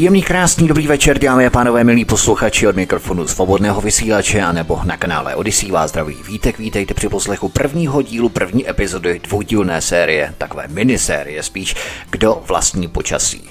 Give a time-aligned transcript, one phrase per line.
[0.00, 4.80] Příjemný, krásný, dobrý večer, dámy a pánové, milí posluchači od mikrofonu svobodného vysílače a nebo
[4.84, 10.34] na kanále Odyssey vás zdraví vítek, vítejte při poslechu prvního dílu první epizody dvoudílné série,
[10.38, 11.74] takové minisérie spíš,
[12.10, 13.50] kdo vlastní počasí.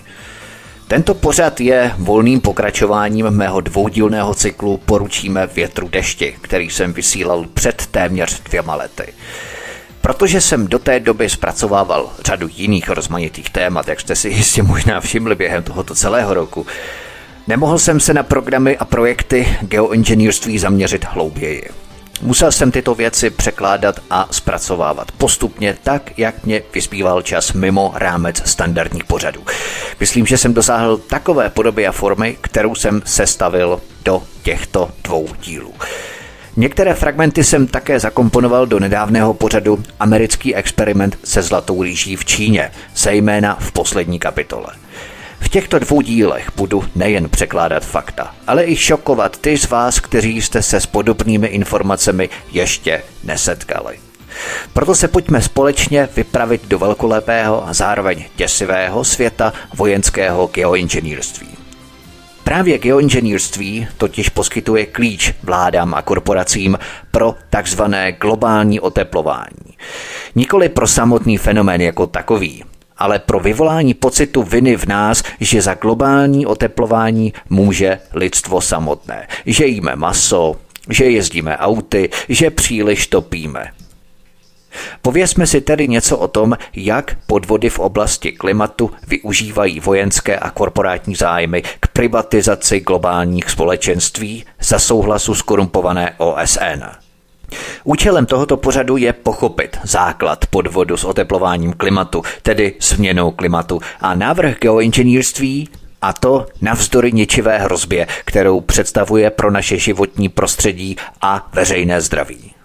[0.88, 7.86] Tento pořad je volným pokračováním mého dvoudílného cyklu Poručíme větru dešti, který jsem vysílal před
[7.86, 9.14] téměř dvěma lety.
[10.02, 15.00] Protože jsem do té doby zpracovával řadu jiných rozmanitých témat, jak jste si jistě možná
[15.00, 16.66] všimli během tohoto celého roku,
[17.48, 21.70] nemohl jsem se na programy a projekty geoinženýrství zaměřit hlouběji.
[22.22, 28.50] Musel jsem tyto věci překládat a zpracovávat postupně tak, jak mě vyspíval čas mimo rámec
[28.50, 29.44] standardních pořadů.
[30.00, 35.74] Myslím, že jsem dosáhl takové podoby a formy, kterou jsem sestavil do těchto dvou dílů.
[36.60, 42.72] Některé fragmenty jsem také zakomponoval do nedávného pořadu Americký experiment se zlatou rýží v Číně,
[42.96, 44.68] zejména v poslední kapitole.
[45.40, 50.42] V těchto dvou dílech budu nejen překládat fakta, ale i šokovat ty z vás, kteří
[50.42, 54.00] jste se s podobnými informacemi ještě nesetkali.
[54.74, 61.59] Proto se pojďme společně vypravit do velkolepého a zároveň děsivého světa vojenského geoinženýrství.
[62.50, 66.78] Právě geoinženýrství totiž poskytuje klíč vládám a korporacím
[67.12, 69.78] pro takzvané globální oteplování.
[70.36, 72.64] Nikoli pro samotný fenomén jako takový,
[72.98, 79.28] ale pro vyvolání pocitu viny v nás, že za globální oteplování může lidstvo samotné.
[79.46, 80.56] Že jíme maso,
[80.90, 83.72] že jezdíme auty, že příliš topíme.
[85.02, 91.16] Povězme si tedy něco o tom, jak podvody v oblasti klimatu využívají vojenské a korporátní
[91.16, 96.84] zájmy k privatizaci globálních společenství za souhlasu skorumpované OSN.
[97.84, 104.58] Účelem tohoto pořadu je pochopit základ podvodu s oteplováním klimatu, tedy změnou klimatu a návrh
[104.60, 105.70] geoinženýrství
[106.02, 112.59] a to navzdory ničivé hrozbě, kterou představuje pro naše životní prostředí a veřejné zdraví.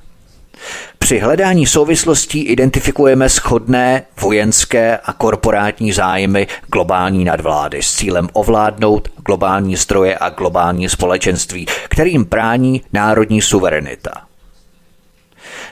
[0.98, 9.76] Při hledání souvislostí identifikujeme schodné vojenské a korporátní zájmy globální nadvlády s cílem ovládnout globální
[9.76, 14.10] zdroje a globální společenství, kterým brání národní suverenita.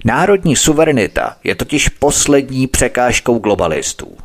[0.05, 4.17] Národní suverenita je totiž poslední překážkou globalistů.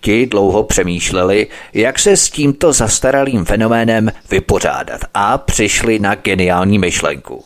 [0.00, 7.44] Ti dlouho přemýšleli, jak se s tímto zastaralým fenoménem vypořádat a přišli na geniální myšlenku.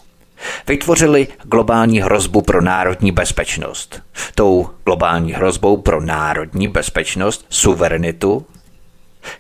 [0.67, 4.03] Vytvořili globální hrozbu pro národní bezpečnost.
[4.35, 8.47] Tou globální hrozbou pro národní bezpečnost, suverenitu,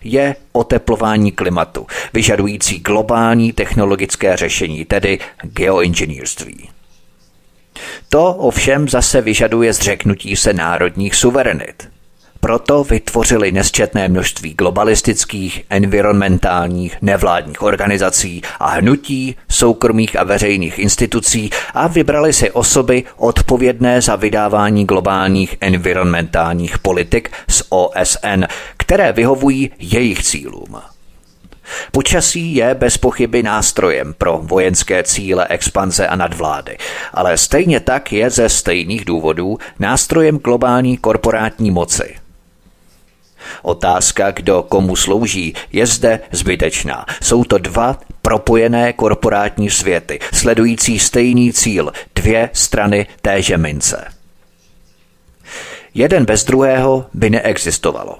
[0.04, 6.70] je oteplování klimatu, vyžadující globální technologické řešení, tedy geoinženýrství.
[8.08, 11.93] To ovšem zase vyžaduje zřeknutí se národních suverenit.
[12.44, 21.86] Proto vytvořili nesčetné množství globalistických, environmentálních, nevládních organizací a hnutí, soukromých a veřejných institucí a
[21.88, 28.44] vybrali si osoby odpovědné za vydávání globálních environmentálních politik z OSN,
[28.76, 30.76] které vyhovují jejich cílům.
[31.92, 36.76] Počasí je bez pochyby nástrojem pro vojenské cíle expanze a nadvlády,
[37.14, 42.14] ale stejně tak je ze stejných důvodů nástrojem globální korporátní moci–
[43.62, 47.06] Otázka, kdo komu slouží, je zde zbytečná.
[47.22, 54.04] Jsou to dva propojené korporátní světy, sledující stejný cíl, dvě strany téže mince.
[55.94, 58.18] Jeden bez druhého by neexistovalo.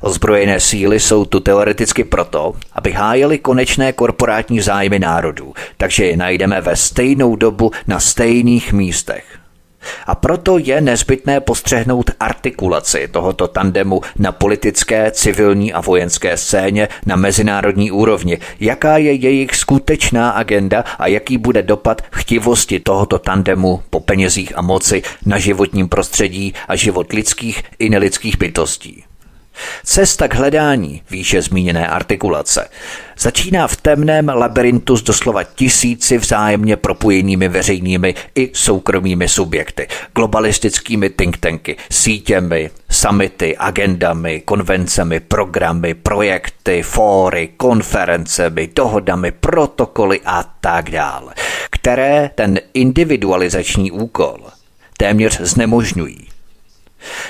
[0.00, 6.60] Ozbrojené síly jsou tu teoreticky proto, aby hájili konečné korporátní zájmy národů, takže je najdeme
[6.60, 9.39] ve stejnou dobu na stejných místech.
[10.06, 17.16] A proto je nezbytné postřehnout artikulaci tohoto tandemu na politické, civilní a vojenské scéně na
[17.16, 24.00] mezinárodní úrovni, jaká je jejich skutečná agenda a jaký bude dopad chtivosti tohoto tandemu po
[24.00, 29.09] penězích a moci na životním prostředí a život lidských i nelidských bytostí.
[29.84, 32.68] Cesta k hledání výše zmíněné artikulace
[33.18, 41.36] začíná v temném labirintu s doslova tisíci vzájemně propojenými veřejnými i soukromými subjekty, globalistickými think
[41.36, 51.34] tanky, sítěmi, samity, agendami, konvencemi, programy, projekty, fóry, konferencemi, dohodami, protokoly a tak dále,
[51.70, 54.38] které ten individualizační úkol
[54.96, 56.39] téměř znemožňují.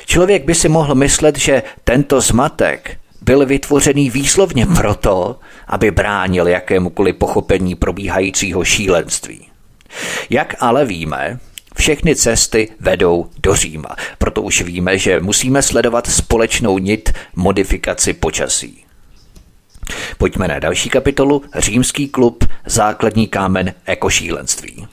[0.07, 7.17] Člověk by si mohl myslet, že tento zmatek byl vytvořený výslovně proto, aby bránil jakémukoliv
[7.17, 9.47] pochopení probíhajícího šílenství.
[10.31, 11.39] Jak ale víme,
[11.77, 18.85] všechny cesty vedou do Říma, proto už víme, že musíme sledovat společnou nit modifikaci počasí.
[20.19, 24.87] Pojďme na další kapitolu Římský klub, základní kámen ekošílenství.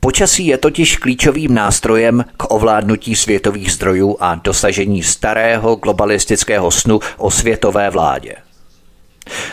[0.00, 7.30] Počasí je totiž klíčovým nástrojem k ovládnutí světových zdrojů a dosažení starého globalistického snu o
[7.30, 8.34] světové vládě.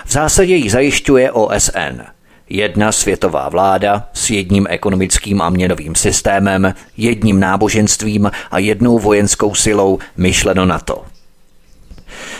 [0.05, 2.01] V zásadě ji zajišťuje OSN,
[2.49, 9.99] jedna světová vláda s jedním ekonomickým a měnovým systémem, jedním náboženstvím a jednou vojenskou silou
[10.17, 11.05] myšleno na to–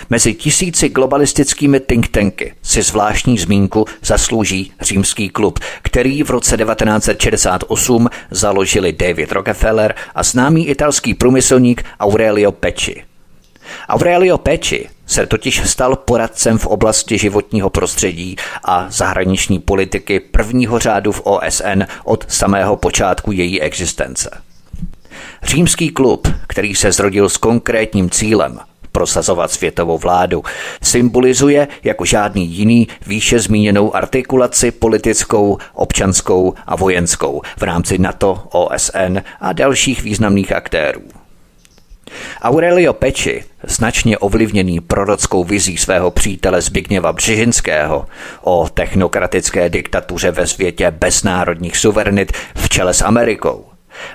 [0.09, 8.09] Mezi tisíci globalistickými think tanky si zvláštní zmínku zaslouží Římský klub, který v roce 1968
[8.31, 13.03] založili David Rockefeller a známý italský průmyslník Aurelio Pecci.
[13.89, 21.11] Aurelio Pecci se totiž stal poradcem v oblasti životního prostředí a zahraniční politiky prvního řádu
[21.11, 24.29] v OSN od samého počátku její existence.
[25.43, 28.59] Římský klub, který se zrodil s konkrétním cílem
[28.97, 30.43] prosazovat světovou vládu.
[30.81, 39.17] Symbolizuje jako žádný jiný výše zmíněnou artikulaci politickou, občanskou a vojenskou v rámci NATO, OSN
[39.41, 41.01] a dalších významných aktérů.
[42.41, 48.05] Aurelio Peči, značně ovlivněný prorockou vizí svého přítele Zbigněva Břežinského
[48.41, 53.65] o technokratické diktatuře ve světě bez národních suverenit v čele s Amerikou,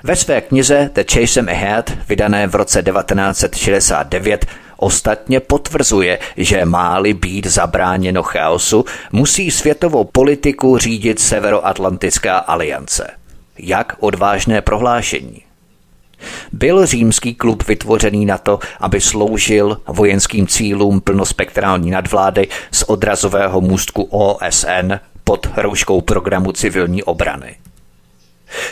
[0.03, 4.45] ve své knize The Chase Ahead, vydané v roce 1969,
[4.83, 13.11] Ostatně potvrzuje, že máli být zabráněno chaosu, musí světovou politiku řídit Severoatlantická aliance.
[13.59, 15.41] Jak odvážné prohlášení.
[16.51, 24.03] Byl římský klub vytvořený na to, aby sloužil vojenským cílům plnospektrální nadvlády z odrazového můstku
[24.03, 24.93] OSN
[25.23, 27.55] pod rouškou programu civilní obrany.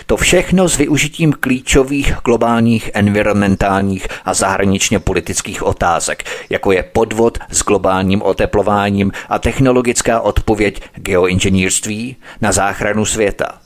[0.05, 7.63] To všechno s využitím klíčových globálních environmentálních a zahraničně politických otázek, jako je podvod s
[7.63, 13.61] globálním oteplováním a technologická odpověď geoinženýrství na záchranu světa.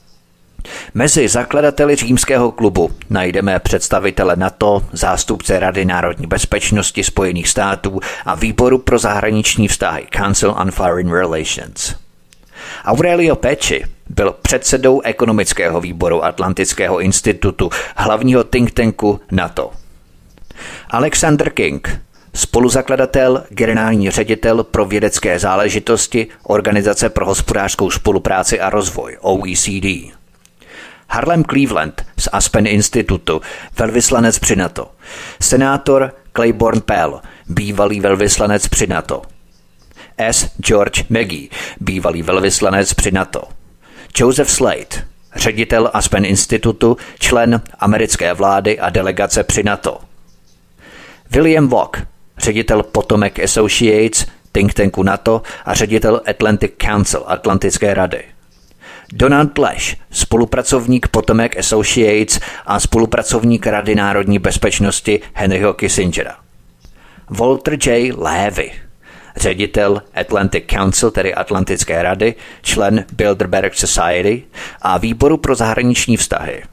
[0.93, 8.77] Mezi zakladateli římského klubu najdeme představitele NATO, zástupce Rady národní bezpečnosti Spojených států a výboru
[8.77, 12.04] pro zahraniční vztahy Council on Foreign Relations.
[12.85, 19.71] Aurelio Pecci byl předsedou ekonomického výboru Atlantického institutu, hlavního think tanku NATO.
[20.89, 22.01] Alexander King,
[22.33, 30.15] spoluzakladatel, generální ředitel pro vědecké záležitosti Organizace pro hospodářskou spolupráci a rozvoj OECD.
[31.09, 33.41] Harlem Cleveland z Aspen Institutu,
[33.79, 34.91] velvyslanec při NATO.
[35.41, 39.21] Senátor Claiborne Pell, bývalý velvyslanec při NATO.
[40.17, 40.49] S.
[40.59, 43.41] George Maggie, bývalý velvyslanec při NATO.
[44.17, 49.99] Joseph Slade, ředitel Aspen Institutu, člen americké vlády a delegace při NATO.
[51.31, 52.01] William Walk,
[52.37, 58.23] ředitel Potomac Associates, think tanku NATO a ředitel Atlantic Council Atlantické rady.
[59.13, 66.35] Donald Blash, spolupracovník Potomac Associates a spolupracovník Rady národní bezpečnosti Henryho Kissingera.
[67.29, 68.11] Walter J.
[68.17, 68.71] Levy,
[69.35, 74.43] ředitel Atlantic Council, tedy Atlantické rady, člen Bilderberg Society
[74.81, 76.63] a výboru pro zahraniční vztahy.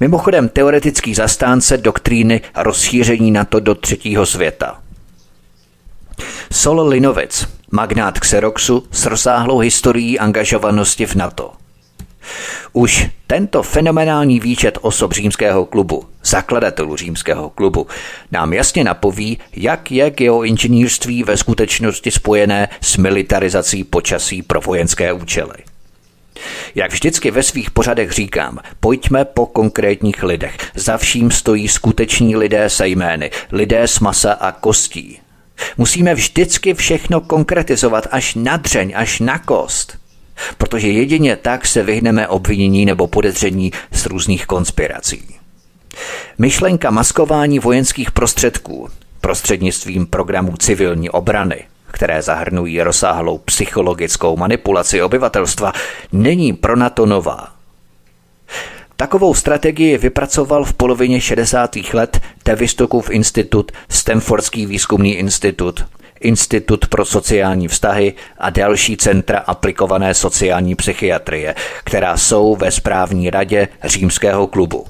[0.00, 4.80] Mimochodem teoretický zastánce doktríny rozšíření NATO do třetího světa.
[6.52, 11.52] Sol Linovic, magnát Xeroxu s rozsáhlou historií angažovanosti v NATO–
[12.72, 17.86] už tento fenomenální výčet osob římského klubu, zakladatelů římského klubu,
[18.32, 25.54] nám jasně napoví, jak je geoinženýrství ve skutečnosti spojené s militarizací počasí pro vojenské účely.
[26.74, 30.56] Jak vždycky ve svých pořadech říkám, pojďme po konkrétních lidech.
[30.74, 35.20] Za vším stojí skuteční lidé se jmény, lidé s masa a kostí.
[35.76, 39.98] Musíme vždycky všechno konkretizovat až na dřeň, až na kost–
[40.58, 45.24] protože jedině tak se vyhneme obvinění nebo podezření z různých konspirací.
[46.38, 48.88] Myšlenka maskování vojenských prostředků
[49.20, 55.72] prostřednictvím programů civilní obrany, které zahrnují rozsáhlou psychologickou manipulaci obyvatelstva,
[56.12, 57.48] není pro NATO nová.
[58.96, 61.76] Takovou strategii vypracoval v polovině 60.
[61.92, 65.84] let Tevistokův institut, Stanfordský výzkumný institut,
[66.24, 71.54] Institut pro sociální vztahy a další centra aplikované sociální psychiatrie,
[71.84, 74.86] která jsou ve správní radě Římského klubu.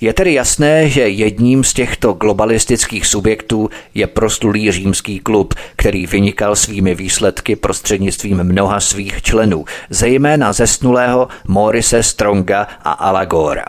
[0.00, 6.56] Je tedy jasné, že jedním z těchto globalistických subjektů je prostulý římský klub, který vynikal
[6.56, 13.64] svými výsledky prostřednictvím mnoha svých členů, zejména zesnulého Morise Stronga a Alagora.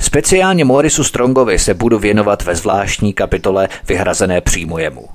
[0.00, 5.08] Speciálně Morisu Strongovi se budu věnovat ve zvláštní kapitole vyhrazené přímo jemu.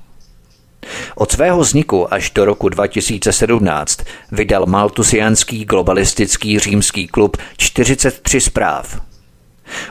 [1.16, 4.00] Od svého vzniku až do roku 2017
[4.32, 9.02] vydal maltusiánský globalistický římský klub 43 zpráv,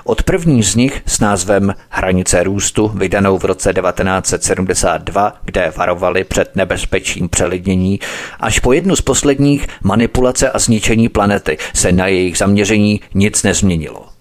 [0.04, 6.56] od první z nich s názvem Hranice růstu, vydanou v roce 1972, kde varovali před
[6.56, 8.00] nebezpečím přelidnění,
[8.40, 14.15] až po jednu z posledních manipulace a zničení planety se na jejich zaměření nic nezměnilo.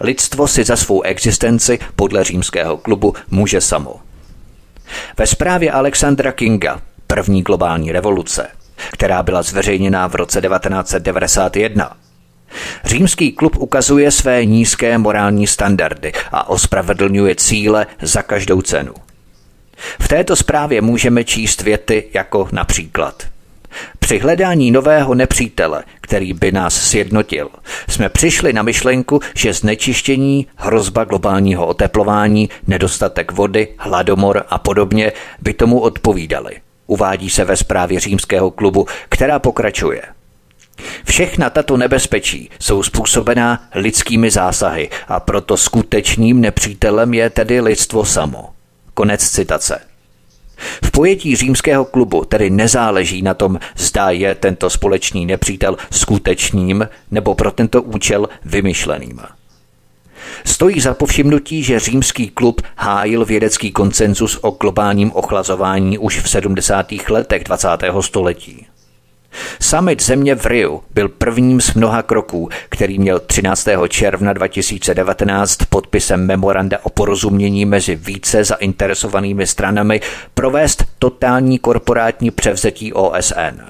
[0.00, 3.94] Lidstvo si za svou existenci podle římského klubu může samo.
[5.18, 8.48] Ve zprávě Alexandra Kinga, první globální revoluce,
[8.92, 11.96] která byla zveřejněná v roce 1991,
[12.84, 18.94] Římský klub ukazuje své nízké morální standardy a ospravedlňuje cíle za každou cenu.
[20.00, 23.22] V této zprávě můžeme číst věty jako například
[23.98, 27.48] při hledání nového nepřítele, který by nás sjednotil,
[27.88, 35.54] jsme přišli na myšlenku, že znečištění, hrozba globálního oteplování, nedostatek vody, hladomor a podobně by
[35.54, 36.56] tomu odpovídali.
[36.86, 40.02] Uvádí se ve zprávě římského klubu, která pokračuje–
[41.04, 48.50] Všechna tato nebezpečí jsou způsobená lidskými zásahy a proto skutečným nepřítelem je tedy lidstvo samo.
[48.94, 49.89] Konec citace.
[50.84, 57.34] V pojetí římského klubu tedy nezáleží na tom, zda je tento společný nepřítel skutečným nebo
[57.34, 59.20] pro tento účel vymyšleným.
[60.44, 66.92] Stojí za povšimnutí, že římský klub hájil vědecký koncenzus o globálním ochlazování už v 70.
[67.08, 67.68] letech 20.
[68.00, 68.66] století.
[69.60, 73.68] Summit země v Riu byl prvním z mnoha kroků, který měl 13.
[73.88, 80.00] června 2019 podpisem memoranda o porozumění mezi více zainteresovanými stranami
[80.34, 83.60] provést totální korporátní převzetí OSN.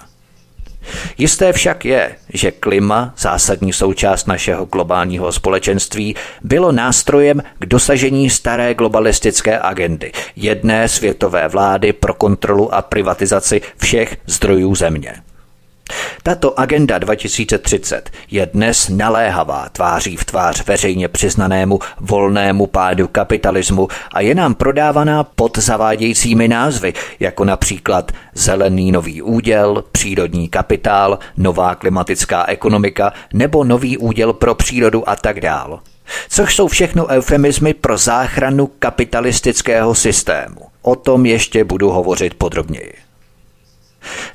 [1.18, 8.74] Jisté však je, že klima, zásadní součást našeho globálního společenství, bylo nástrojem k dosažení staré
[8.74, 15.14] globalistické agendy jedné světové vlády pro kontrolu a privatizaci všech zdrojů země.
[16.22, 24.20] Tato agenda 2030 je dnes naléhavá tváří v tvář veřejně přiznanému volnému pádu kapitalismu a
[24.20, 32.44] je nám prodávaná pod zavádějícími názvy, jako například zelený nový úděl, přírodní kapitál, nová klimatická
[32.48, 35.80] ekonomika nebo nový úděl pro přírodu a tak dál.
[36.28, 40.60] Což jsou všechno eufemizmy pro záchranu kapitalistického systému.
[40.82, 43.09] O tom ještě budu hovořit podrobněji.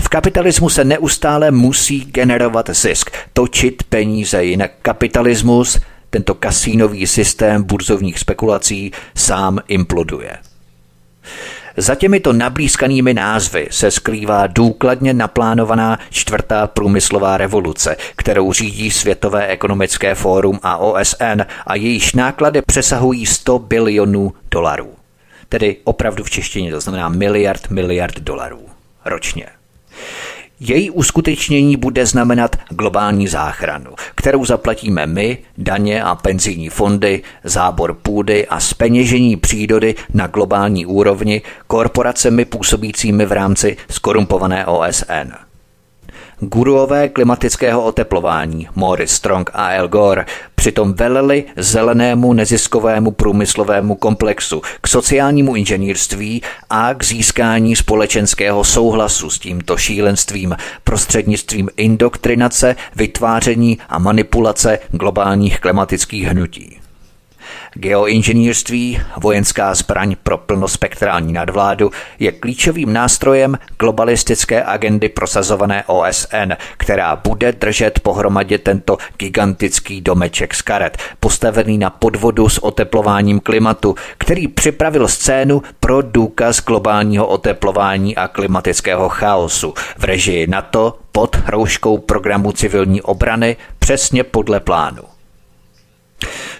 [0.01, 5.79] V kapitalismu se neustále musí generovat zisk, točit peníze, jinak kapitalismus,
[6.09, 10.37] tento kasínový systém burzovních spekulací, sám imploduje.
[11.77, 20.15] Za těmito nablízkanými názvy se skrývá důkladně naplánovaná čtvrtá průmyslová revoluce, kterou řídí Světové ekonomické
[20.15, 24.93] fórum a OSN a jejíž náklady přesahují 100 bilionů dolarů.
[25.49, 28.74] Tedy opravdu v češtině to znamená miliard miliard dolarů
[29.05, 29.45] ročně.
[30.59, 38.47] Její uskutečnění bude znamenat globální záchranu, kterou zaplatíme my, daně a penzijní fondy, zábor půdy
[38.47, 45.44] a speněžení přírody na globální úrovni korporacemi působícími v rámci skorumpované OSN.
[46.39, 50.25] Guruové klimatického oteplování Morris Strong a El Gore
[50.55, 59.39] přitom veleli zelenému neziskovému průmyslovému komplexu, k sociálnímu inženýrství a k získání společenského souhlasu s
[59.39, 66.84] tímto šílenstvím prostřednictvím indoktrinace, vytváření a manipulace globálních klimatických hnutí.
[67.77, 77.51] Geoinženýrství, vojenská zbraň pro plnospektrální nadvládu, je klíčovým nástrojem globalistické agendy prosazované OSN, která bude
[77.51, 85.07] držet pohromadě tento gigantický domeček z karet, postavený na podvodu s oteplováním klimatu, který připravil
[85.07, 93.01] scénu pro důkaz globálního oteplování a klimatického chaosu v režii NATO pod hrouškou programu civilní
[93.01, 95.14] obrany přesně podle plánu.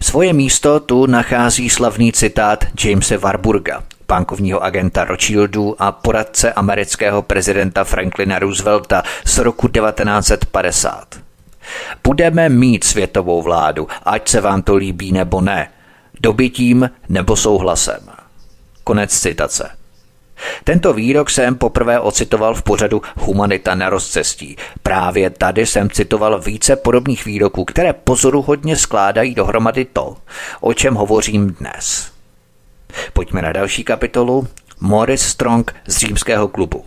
[0.02, 7.84] Svoje místo tu nachází slavný citát Jamese Warburga, bankovního agenta Rothschildu a poradce amerického prezidenta
[7.84, 11.06] Franklina Roosevelta z roku 1950.
[12.04, 15.72] Budeme mít světovou vládu, ať se vám to líbí nebo ne,
[16.22, 18.00] dobytím nebo souhlasem.
[18.84, 19.85] Konec citace.
[20.64, 24.56] Tento výrok jsem poprvé ocitoval v pořadu Humanita na rozcestí.
[24.84, 30.18] Právě tady jsem citoval více podobných výroků, které pozoruhodně skládají dohromady to,
[30.62, 32.12] o čem hovořím dnes.
[33.14, 34.48] Pojďme na další kapitolu.
[34.80, 36.86] Morris Strong z římského klubu.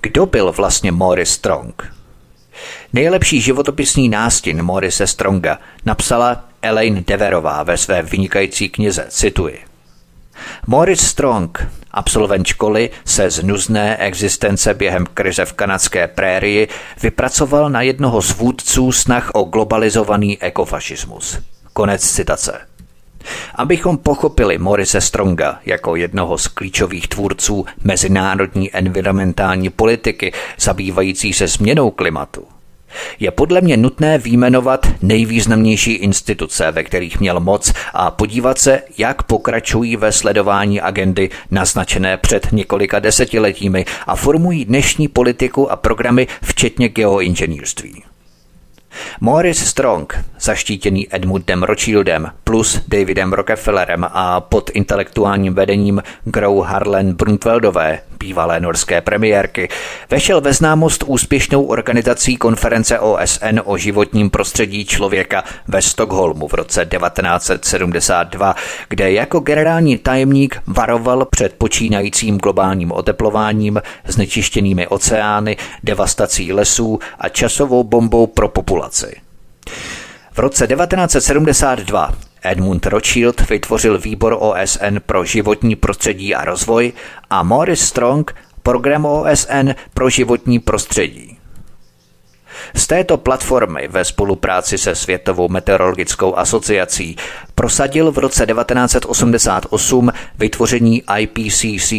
[0.00, 1.92] Kdo byl vlastně Morris Strong?
[2.92, 9.71] Nejlepší životopisný nástin Morise Stronga napsala Elaine Deverová ve své vynikající knize, cituji.
[10.66, 16.68] Morris Strong, absolvent školy, se z nuzné existence během krize v kanadské prérii
[17.02, 21.38] vypracoval na jednoho z vůdců snah o globalizovaný ekofašismus.
[21.72, 22.60] Konec citace.
[23.54, 31.90] Abychom pochopili Morise Stronga jako jednoho z klíčových tvůrců mezinárodní environmentální politiky zabývající se změnou
[31.90, 32.46] klimatu,
[33.20, 39.22] je podle mě nutné výjmenovat nejvýznamnější instituce, ve kterých měl moc a podívat se, jak
[39.22, 46.88] pokračují ve sledování agendy naznačené před několika desetiletími a formují dnešní politiku a programy včetně
[46.88, 48.02] geoinženýrství.
[49.20, 58.00] Morris Strong, zaštítěný Edmundem Rothschildem plus Davidem Rockefellerem a pod intelektuálním vedením Gro Harlan Brundtveldové,
[58.22, 59.68] bývalé norské premiérky,
[60.10, 66.86] vešel ve známost úspěšnou organizací konference OSN o životním prostředí člověka ve Stockholmu v roce
[66.86, 68.54] 1972,
[68.88, 77.84] kde jako generální tajemník varoval před počínajícím globálním oteplováním, znečištěnými oceány, devastací lesů a časovou
[77.84, 79.16] bombou pro populaci.
[80.32, 86.92] V roce 1972 Edmund Rothschild vytvořil výbor OSN pro životní prostředí a rozvoj
[87.30, 91.31] a Morris Strong program OSN pro životní prostředí.
[92.74, 97.16] Z této platformy ve spolupráci se Světovou meteorologickou asociací
[97.54, 101.92] prosadil v roce 1988 vytvoření IPCC,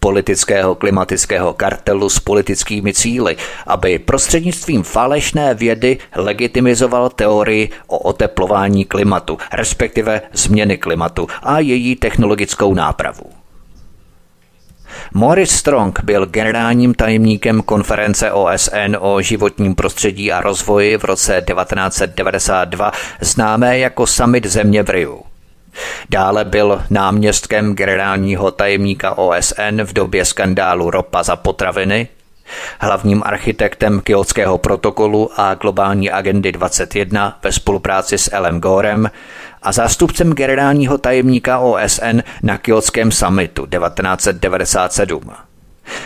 [0.00, 9.38] politického klimatického kartelu s politickými cíly, aby prostřednictvím falešné vědy legitimizoval teorii o oteplování klimatu,
[9.52, 13.35] respektive změny klimatu a její technologickou nápravu.
[15.14, 22.92] Morris Strong byl generálním tajemníkem konference OSN o životním prostředí a rozvoji v roce 1992,
[23.20, 25.22] známé jako Summit země v Riu.
[26.10, 32.08] Dále byl náměstkem generálního tajemníka OSN v době skandálu ropa za potraviny,
[32.80, 39.10] hlavním architektem Kyotského protokolu a globální agendy 21 ve spolupráci s Elem Gorem
[39.66, 45.20] a zástupcem generálního tajemníka OSN na Kyotském summitu 1997.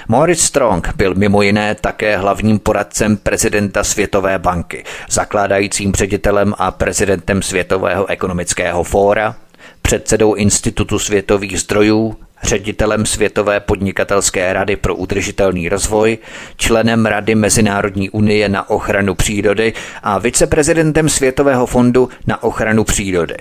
[0.08, 7.42] Morris Strong byl mimo jiné také hlavním poradcem prezidenta Světové banky, zakládajícím ředitelem a prezidentem
[7.42, 9.36] Světového ekonomického fóra,
[9.82, 16.18] předsedou Institutu světových zdrojů, ředitelem Světové podnikatelské rady pro udržitelný rozvoj,
[16.57, 19.72] členem Rady Mezinárodní unie na ochranu přírody
[20.03, 23.37] a viceprezidentem Světového fondu na ochranu přírody.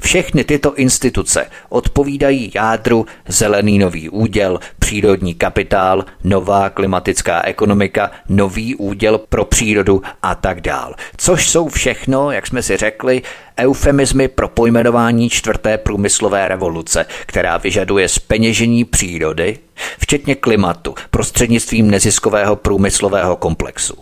[0.00, 9.18] Všechny tyto instituce odpovídají jádru zelený nový úděl, přírodní kapitál, nová klimatická ekonomika, nový úděl
[9.18, 10.94] pro přírodu a tak dál.
[11.16, 13.22] Což jsou všechno, jak jsme si řekli,
[13.58, 19.58] eufemizmy pro pojmenování čtvrté průmyslové revoluce, která vyžaduje speněžení přírody,
[19.98, 23.94] včetně klimatu, prostřednictvím neziskového průmyslového komplexu.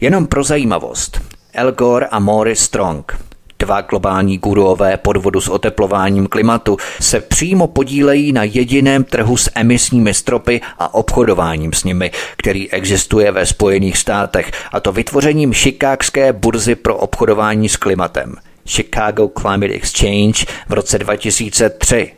[0.00, 1.20] Jenom pro zajímavost,
[1.52, 3.18] El Gore a Morris Strong
[3.64, 10.14] Dva globální guruové podvodu s oteplováním klimatu se přímo podílejí na jediném trhu s emisními
[10.14, 16.74] stropy a obchodováním s nimi, který existuje ve Spojených státech, a to vytvořením šikákské burzy
[16.74, 18.34] pro obchodování s klimatem.
[18.66, 22.12] Chicago Climate Exchange v roce 2003,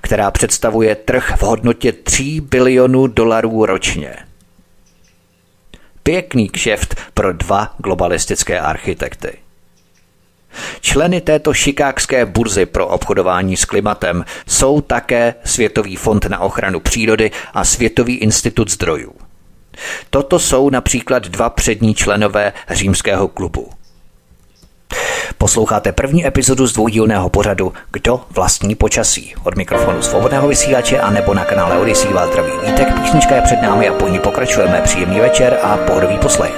[0.00, 4.16] která představuje trh v hodnotě 3 bilionů dolarů ročně.
[6.02, 9.43] Pěkný kšeft pro dva globalistické architekty.
[10.80, 17.30] Členy této šikákské burzy pro obchodování s klimatem jsou také Světový fond na ochranu přírody
[17.54, 19.12] a Světový institut zdrojů.
[20.10, 23.70] Toto jsou například dva přední členové římského klubu.
[25.38, 29.34] Posloucháte první epizodu z dvoudílného pořadu Kdo vlastní počasí?
[29.44, 33.62] Od mikrofonu svobodného vysílače a nebo na kanále Odisí vás zdraví Vítek, písnička je před
[33.62, 34.80] námi a po ní pokračujeme.
[34.84, 36.54] Příjemný večer a pohodový poslech.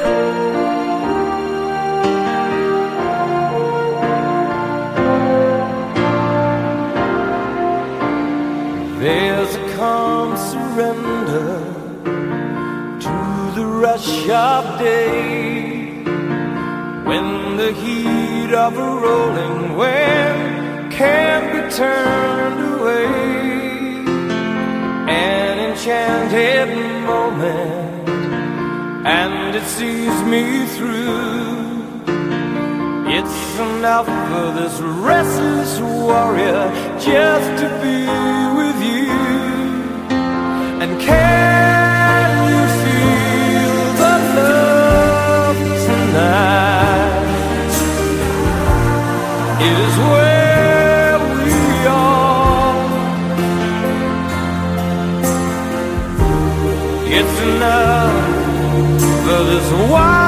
[13.96, 16.02] Rush of day,
[17.08, 23.06] when the heat of a rolling wind can't be turned away,
[25.08, 26.68] an enchanted
[27.06, 28.08] moment,
[29.06, 31.56] and it sees me through.
[33.16, 34.78] It's enough for this
[35.08, 38.00] restless warrior just to be
[38.58, 39.10] with you.
[40.82, 41.75] And can
[49.98, 52.76] where we are.
[57.18, 60.25] It's enough for this wide-eyed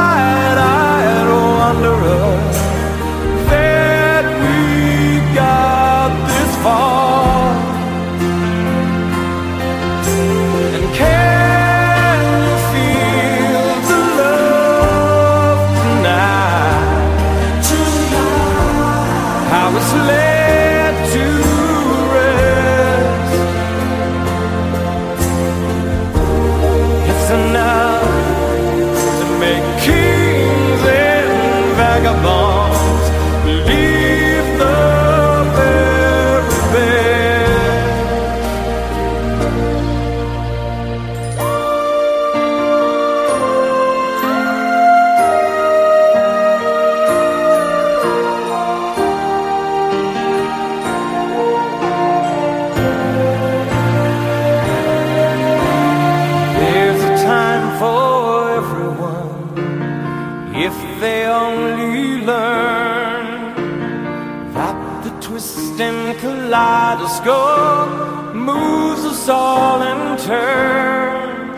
[66.88, 71.55] kaleidoscope moves us all in turn.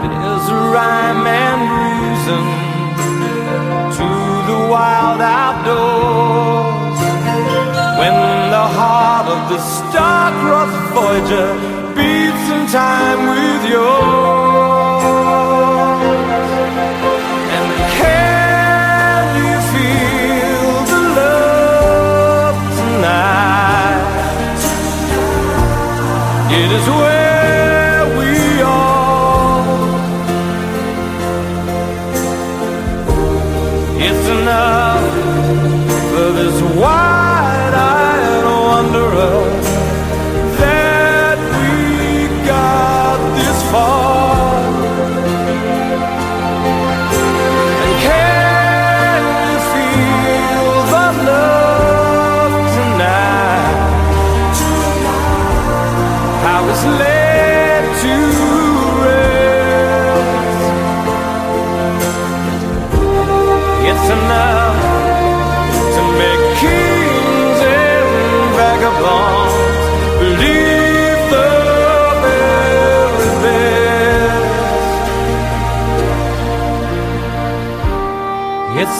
[0.00, 2.44] There's a rhyme and reason
[3.98, 4.08] to
[4.50, 7.00] the wild outdoors.
[8.00, 8.16] When
[8.56, 11.48] the heart of the star-crossed Voyager
[11.94, 14.41] beats in time with yours.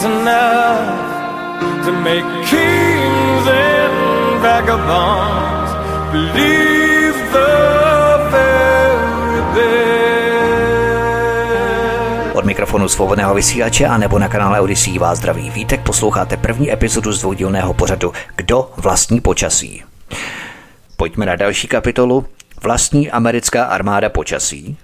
[0.03, 5.71] Enough to make kings and vagabonds
[6.11, 6.83] believe
[12.33, 17.11] Od mikrofonu svobodného vysílače a nebo na kanále Odisí vás zdraví vítek, posloucháte první epizodu
[17.11, 19.83] z dvoudílného pořadu Kdo vlastní počasí.
[20.97, 22.25] Pojďme na další kapitolu.
[22.61, 24.77] Vlastní americká armáda počasí.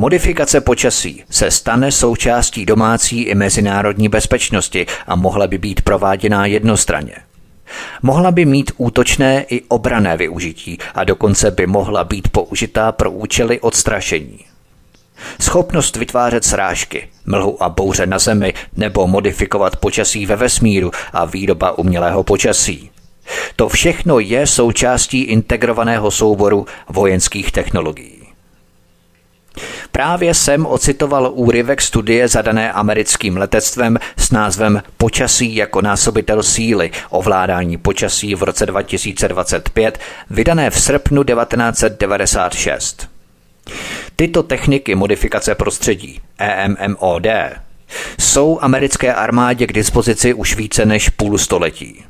[0.00, 7.14] Modifikace počasí se stane součástí domácí i mezinárodní bezpečnosti a mohla by být prováděná jednostranně.
[8.02, 13.60] Mohla by mít útočné i obrané využití a dokonce by mohla být použitá pro účely
[13.60, 14.38] odstrašení.
[15.40, 21.78] Schopnost vytvářet srážky, mlhu a bouře na zemi nebo modifikovat počasí ve vesmíru a výroba
[21.78, 22.90] umělého počasí.
[23.56, 28.17] To všechno je součástí integrovaného souboru vojenských technologií.
[29.92, 37.76] Právě jsem ocitoval úryvek studie zadané americkým letectvem s názvem Počasí jako násobitel síly, ovládání
[37.76, 39.98] počasí v roce 2025,
[40.30, 43.08] vydané v srpnu 1996.
[44.16, 47.26] Tyto techniky modifikace prostředí, EMMOD,
[48.18, 52.04] jsou americké armádě k dispozici už více než půl století.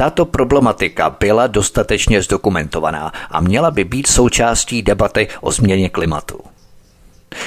[0.00, 6.40] Tato problematika byla dostatečně zdokumentovaná a měla by být součástí debaty o změně klimatu.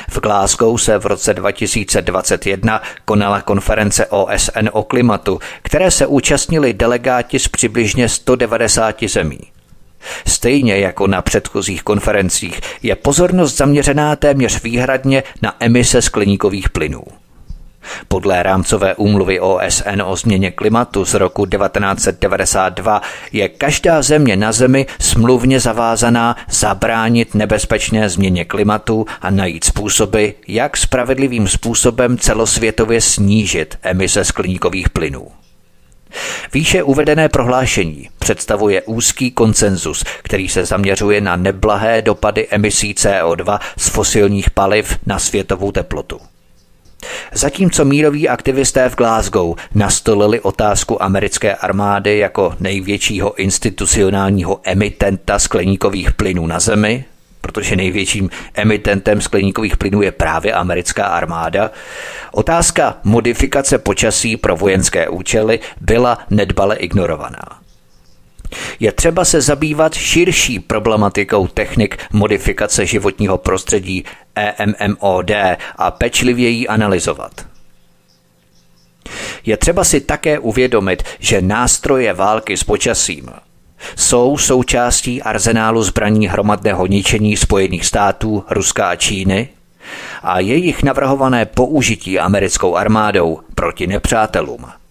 [0.09, 7.39] V Glasgow se v roce 2021 konala konference OSN o klimatu, které se účastnili delegáti
[7.39, 9.39] z přibližně 190 zemí.
[10.27, 17.03] Stejně jako na předchozích konferencích je pozornost zaměřená téměř výhradně na emise skleníkových plynů.
[18.08, 24.86] Podle rámcové úmluvy OSN o změně klimatu z roku 1992 je každá země na Zemi
[25.00, 34.26] smluvně zavázaná zabránit nebezpečné změně klimatu a najít způsoby, jak spravedlivým způsobem celosvětově snížit emise
[34.26, 35.28] skleníkových plynů.
[36.54, 43.89] Výše uvedené prohlášení představuje úzký konsenzus, který se zaměřuje na neblahé dopady emisí CO2 z
[43.89, 46.19] fosilních paliv na světovou teplotu.
[47.34, 56.48] Zatímco míroví aktivisté v Glasgow nastolili otázku americké armády jako největšího institucionálního emitenta skleníkových plynů
[56.48, 57.06] na Zemi,
[57.41, 61.72] protože největším emitentem skleníkových plynů je právě americká armáda,
[62.32, 67.62] otázka modifikace počasí pro vojenské účely byla nedbale ignorovaná.
[68.79, 75.31] Je třeba se zabývat širší problematikou technik modifikace životního prostředí EMMOD
[75.75, 77.31] a pečlivě ji analyzovat.
[79.45, 83.29] Je třeba si také uvědomit, že nástroje války s počasím
[83.95, 89.49] jsou součástí arzenálu zbraní hromadného ničení Spojených států, Ruska a Číny
[90.23, 94.65] a jejich navrhované použití americkou armádou proti nepřátelům–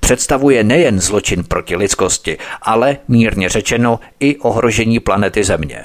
[0.00, 5.84] představuje nejen zločin proti lidskosti, ale mírně řečeno i ohrožení planety Země.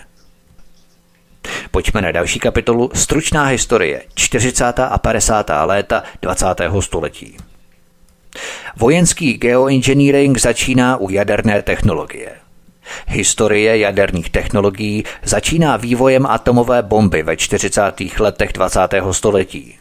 [1.71, 4.79] Pojďme na další kapitolu Stručná historie 40.
[4.79, 5.51] a 50.
[5.63, 6.45] léta 20.
[6.79, 7.37] století.
[8.77, 12.31] Vojenský geoengineering začíná u jaderné technologie.
[13.07, 17.81] Historie jaderných technologií začíná vývojem atomové bomby ve 40.
[18.19, 18.79] letech 20.
[19.11, 19.78] století.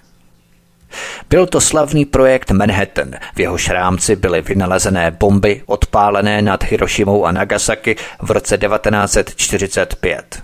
[1.31, 7.33] Byl to slavný projekt Manhattan, v jehož rámci byly vynalezené bomby odpálené nad Hirošimou a
[7.33, 10.43] Nagasaki v roce 1945.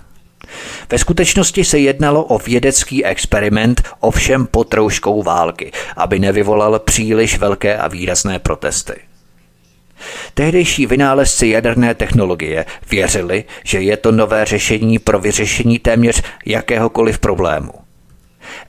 [0.91, 7.77] Ve skutečnosti se jednalo o vědecký experiment, ovšem pod trouškou války, aby nevyvolal příliš velké
[7.77, 8.93] a výrazné protesty.
[10.33, 17.84] Tehdejší vynálezci jaderné technologie věřili, že je to nové řešení pro vyřešení téměř jakéhokoliv problému.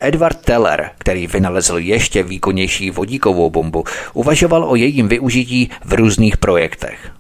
[0.00, 7.12] Edward Teller, který vynalezl ještě výkonnější vodíkovou bombu, uvažoval o jejím využití v různých projektech.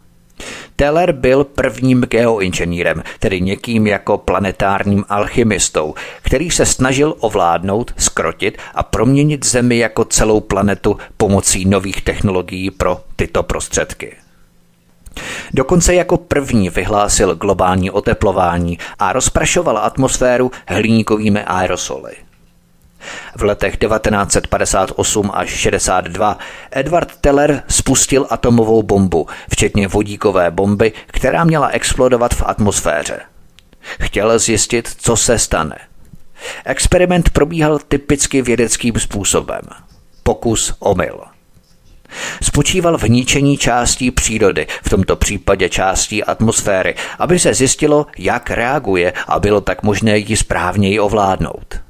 [0.76, 8.82] Teller byl prvním geoinženýrem, tedy někým jako planetárním alchymistou, který se snažil ovládnout, skrotit a
[8.82, 14.16] proměnit Zemi jako celou planetu pomocí nových technologií pro tyto prostředky.
[15.54, 22.25] Dokonce jako první vyhlásil globální oteplování a rozprašoval atmosféru hliníkovými aerosoly.
[23.36, 26.38] V letech 1958 až 62
[26.70, 33.20] Edward Teller spustil atomovou bombu, včetně vodíkové bomby, která měla explodovat v atmosféře.
[33.80, 35.78] Chtěl zjistit, co se stane.
[36.64, 39.60] Experiment probíhal typicky vědeckým způsobem.
[40.22, 41.20] Pokus omyl.
[42.42, 49.12] Spočíval v ničení částí přírody, v tomto případě částí atmosféry, aby se zjistilo, jak reaguje
[49.26, 51.85] a bylo tak možné ji správněji ovládnout.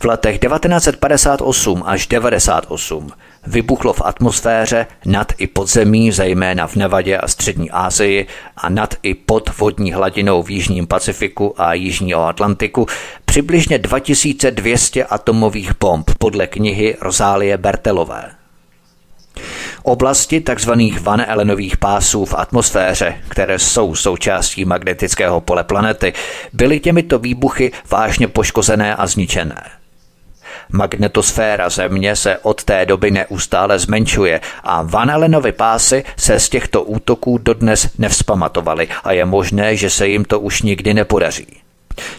[0.00, 3.10] V letech 1958 až 98
[3.46, 9.14] vybuchlo v atmosféře nad i podzemí, zejména v Nevadě a střední Asii a nad i
[9.14, 12.86] pod vodní hladinou v Jižním Pacifiku a Jižního Atlantiku
[13.24, 18.45] přibližně 2200 atomových bomb podle knihy Rozálie Bertelové.
[19.82, 20.70] Oblasti tzv.
[21.00, 26.12] Van Allenových pásů v atmosféře, které jsou součástí magnetického pole planety,
[26.52, 29.62] byly těmito výbuchy vážně poškozené a zničené.
[30.72, 36.82] Magnetosféra Země se od té doby neustále zmenšuje a Van Allenovy pásy se z těchto
[36.82, 41.46] útoků dodnes nevzpamatovaly a je možné, že se jim to už nikdy nepodaří.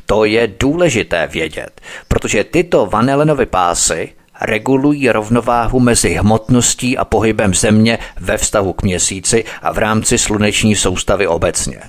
[0.06, 4.10] To je důležité vědět, protože tyto Van Allenovy pásy
[4.41, 10.76] regulují rovnováhu mezi hmotností a pohybem Země ve vztahu k měsíci a v rámci sluneční
[10.76, 11.82] soustavy obecně.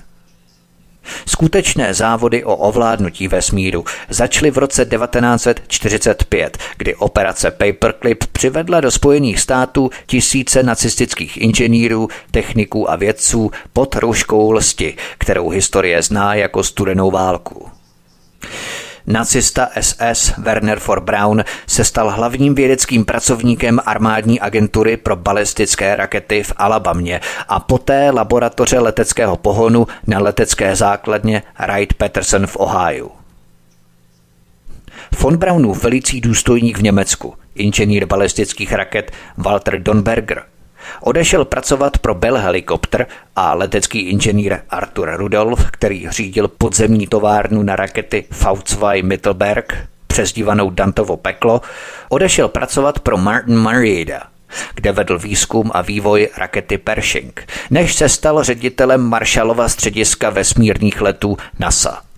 [1.27, 9.39] Skutečné závody o ovládnutí vesmíru začaly v roce 1945, kdy operace Paperclip přivedla do Spojených
[9.39, 17.11] států tisíce nacistických inženýrů, techniků a vědců pod rouškou lsti, kterou historie zná jako studenou
[17.11, 17.69] válku.
[19.07, 26.43] Nacista SS Werner von Braun se stal hlavním vědeckým pracovníkem armádní agentury pro balistické rakety
[26.43, 33.09] v Alabamě a poté laboratoře leteckého pohonu na letecké základně Wright-Patterson v Ohio.
[35.19, 40.43] Von Braunův velicí důstojník v Německu, inženýr balistických raket Walter Donberger,
[41.01, 47.75] Odešel pracovat pro Bell Helicopter a letecký inženýr Arthur Rudolf, který řídil podzemní továrnu na
[47.75, 51.61] rakety V2 Mittelberg, přezdívanou Dantovo peklo,
[52.09, 54.27] odešel pracovat pro Martin Marietta,
[54.75, 61.37] kde vedl výzkum a vývoj rakety Pershing, než se stal ředitelem Marshallova střediska vesmírných letů
[61.59, 62.08] NASA.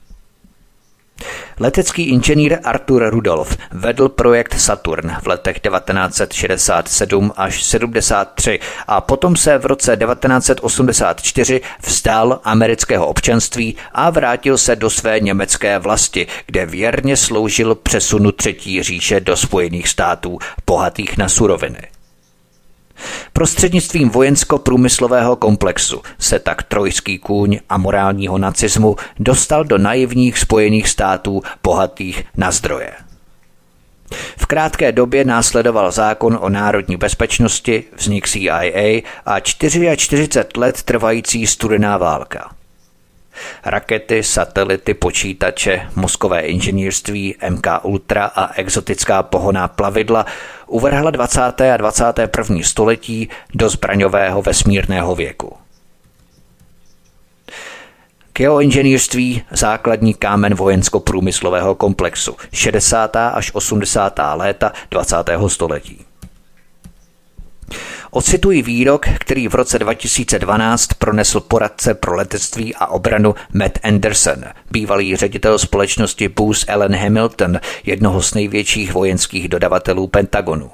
[1.59, 9.57] Letecký inženýr Arthur Rudolf vedl projekt Saturn v letech 1967 až 73 a potom se
[9.57, 17.17] v roce 1984 vzdal amerického občanství a vrátil se do své německé vlasti, kde věrně
[17.17, 21.90] sloužil přesunu Třetí říše do Spojených států, bohatých na suroviny.
[23.33, 31.41] Prostřednictvím vojensko-průmyslového komplexu se tak trojský kůň a morálního nacismu dostal do naivních spojených států
[31.63, 32.91] bohatých na zdroje.
[34.37, 41.97] V krátké době následoval zákon o národní bezpečnosti, vznik CIA a 44 let trvající studená
[41.97, 42.51] válka–
[43.65, 50.25] Rakety, satelity, počítače, mozkové inženýrství, MK Ultra a exotická pohoná plavidla
[50.67, 51.41] uvrhla 20.
[51.73, 52.63] a 21.
[52.63, 55.57] století do zbraňového vesmírného věku.
[58.33, 63.15] Geoinženýrství základní kámen vojensko-průmyslového komplexu 60.
[63.15, 64.19] až 80.
[64.35, 65.15] léta 20.
[65.47, 66.05] století.
[68.11, 75.15] Ocituji výrok, který v roce 2012 pronesl poradce pro letectví a obranu Matt Anderson, bývalý
[75.15, 80.71] ředitel společnosti Booz Allen Hamilton, jednoho z největších vojenských dodavatelů Pentagonu.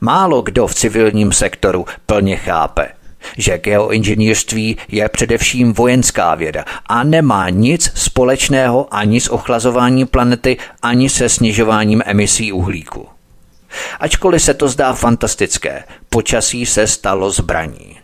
[0.00, 2.88] Málo kdo v civilním sektoru plně chápe,
[3.38, 11.08] že geoinženýrství je především vojenská věda a nemá nic společného ani s ochlazováním planety, ani
[11.08, 13.13] se snižováním emisí uhlíku.
[14.00, 17.98] Ačkoliv se to zdá fantastické, počasí se stalo zbraní.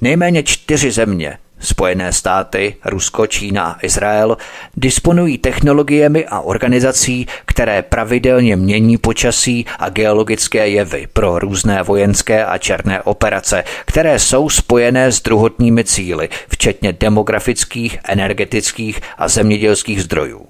[0.00, 4.36] Nejméně čtyři země, Spojené státy, Rusko, Čína a Izrael,
[4.76, 12.58] disponují technologiemi a organizací, které pravidelně mění počasí a geologické jevy pro různé vojenské a
[12.58, 20.46] černé operace, které jsou spojené s druhotnými cíly, včetně demografických, energetických a zemědělských zdrojů.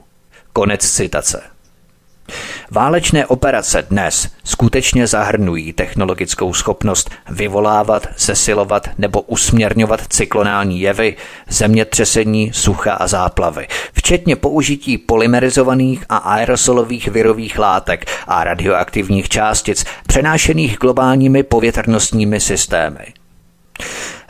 [0.52, 1.42] Konec citace.
[2.74, 11.16] Válečné operace dnes skutečně zahrnují technologickou schopnost vyvolávat, zesilovat nebo usměrňovat cyklonální jevy,
[11.48, 20.78] zemětřesení, sucha a záplavy, včetně použití polymerizovaných a aerosolových virových látek a radioaktivních částic přenášených
[20.78, 23.21] globálními povětrnostními systémy.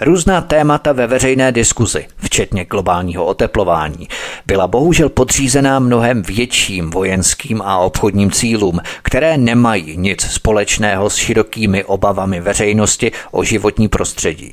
[0.00, 4.08] Různá témata ve veřejné diskuzi, včetně globálního oteplování,
[4.46, 11.84] byla bohužel podřízená mnohem větším vojenským a obchodním cílům, které nemají nic společného s širokými
[11.84, 14.52] obavami veřejnosti o životní prostředí.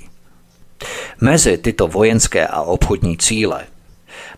[1.21, 3.63] Mezi tyto vojenské a obchodní cíle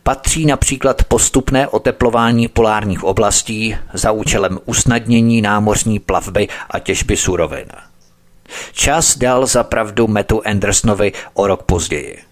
[0.04, 7.66] patří například postupné oteplování polárních oblastí za účelem usnadnění námořní plavby a těžby surovin.
[8.72, 12.32] Čas dal za pravdu Metu Andersonovi o rok později.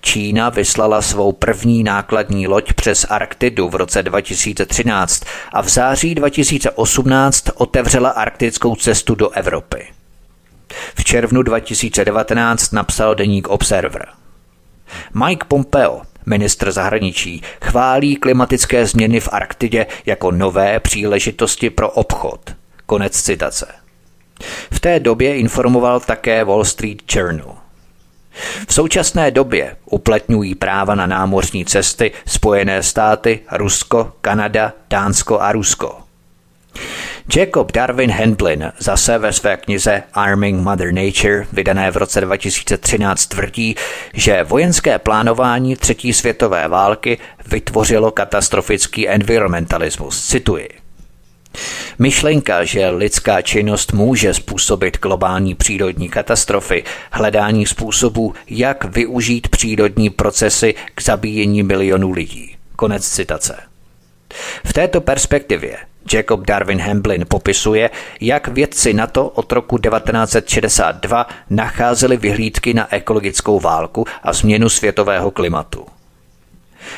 [0.00, 7.44] Čína vyslala svou první nákladní loď přes Arktidu v roce 2013 a v září 2018
[7.54, 9.86] otevřela arktickou cestu do Evropy.
[10.94, 14.08] V červnu 2019 napsal deník Observer.
[15.26, 22.40] Mike Pompeo, ministr zahraničí, chválí klimatické změny v Arktidě jako nové příležitosti pro obchod.
[22.86, 23.81] Konec citace.
[24.70, 27.56] V té době informoval také Wall Street Journal.
[28.68, 35.98] V současné době uplatňují práva na námořní cesty Spojené státy, Rusko, Kanada, Dánsko a Rusko.
[37.36, 43.76] Jacob Darwin Handlin zase ve své knize Arming Mother Nature, vydané v roce 2013, tvrdí,
[44.14, 50.28] že vojenské plánování třetí světové války vytvořilo katastrofický environmentalismus.
[50.28, 50.81] Cituji.
[51.98, 60.74] Myšlenka, že lidská činnost může způsobit globální přírodní katastrofy, hledání způsobů, jak využít přírodní procesy
[60.94, 62.56] k zabíjení milionů lidí.
[62.76, 63.56] Konec citace.
[64.64, 65.76] V této perspektivě
[66.12, 67.90] Jacob Darwin Hamblin popisuje,
[68.20, 75.30] jak vědci na to od roku 1962 nacházeli vyhlídky na ekologickou válku a změnu světového
[75.30, 75.86] klimatu.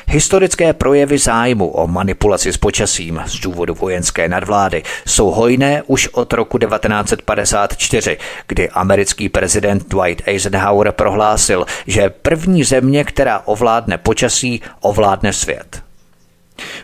[0.09, 6.33] Historické projevy zájmu o manipulaci s počasím z důvodu vojenské nadvlády jsou hojné už od
[6.33, 15.33] roku 1954, kdy americký prezident Dwight Eisenhower prohlásil, že první země, která ovládne počasí, ovládne
[15.33, 15.84] svět.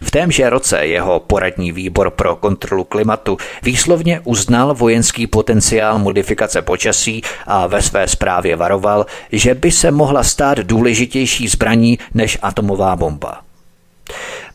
[0.03, 7.23] V témže roce jeho poradní výbor pro kontrolu klimatu výslovně uznal vojenský potenciál modifikace počasí
[7.47, 13.41] a ve své zprávě varoval, že by se mohla stát důležitější zbraní než atomová bomba.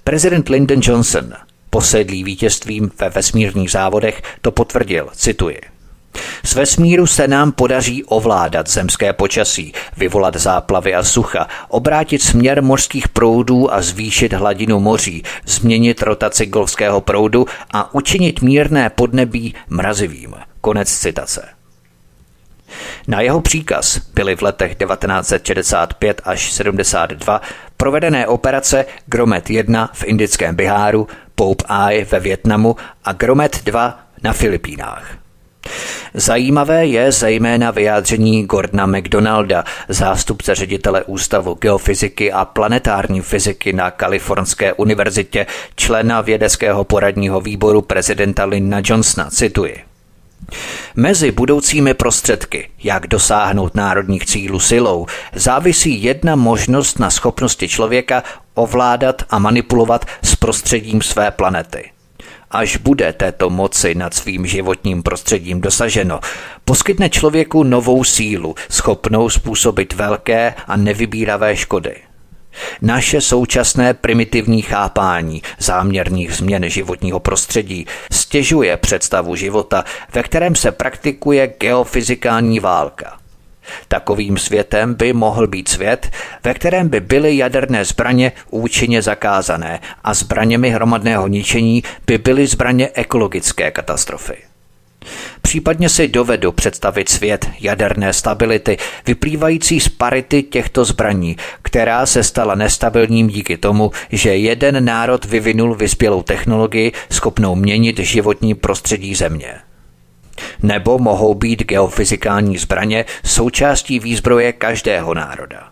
[0.04, 1.34] Prezident Lyndon Johnson,
[1.70, 5.62] posedlý vítězstvím ve vesmírných závodech, to potvrdil, cituji–
[6.46, 13.08] z vesmíru se nám podaří ovládat zemské počasí, vyvolat záplavy a sucha, obrátit směr mořských
[13.08, 20.36] proudů a zvýšit hladinu moří, změnit rotaci golfského proudu a učinit mírné podnebí mrazivým.
[20.62, 21.50] Konec citace.
[23.08, 27.42] Na jeho příkaz byly v letech 1965 až 72
[27.78, 34.34] provedené operace Gromet 1 v indickém Biháru, Pope Eye ve Větnamu a Gromet 2 na
[34.34, 35.25] Filipínách.
[36.14, 44.74] Zajímavé je zejména vyjádření Gordona McDonalda, zástupce ředitele Ústavu geofyziky a planetární fyziky na Kalifornské
[44.74, 45.46] univerzitě,
[45.76, 49.78] člena vědeckého poradního výboru prezidenta Lynna Johnsona, cituji.
[50.96, 59.22] Mezi budoucími prostředky, jak dosáhnout národních cílů silou, závisí jedna možnost na schopnosti člověka ovládat
[59.30, 61.95] a manipulovat s prostředím své planety
[62.52, 66.20] až bude této moci nad svým životním prostředím dosaženo,
[66.66, 71.96] poskytne člověku novou sílu, schopnou způsobit velké a nevybíravé škody.
[72.82, 79.84] Naše současné primitivní chápání záměrných změn životního prostředí stěžuje představu života,
[80.14, 83.18] ve kterém se praktikuje geofyzikální válka–
[83.88, 86.12] Takovým světem by mohl být svět,
[86.44, 92.90] ve kterém by byly jaderné zbraně účinně zakázané a zbraněmi hromadného ničení by byly zbraně
[92.94, 94.36] ekologické katastrofy.
[95.42, 102.56] Případně si dovedu představit svět jaderné stability, vyplývající z parity těchto zbraní, která se stala
[102.56, 109.65] nestabilním díky tomu, že jeden národ vyvinul vyspělou technologii schopnou měnit životní prostředí země.
[110.64, 115.70] Nebo mohou být geofyzikální zbraně součástí výzbroje každého národa.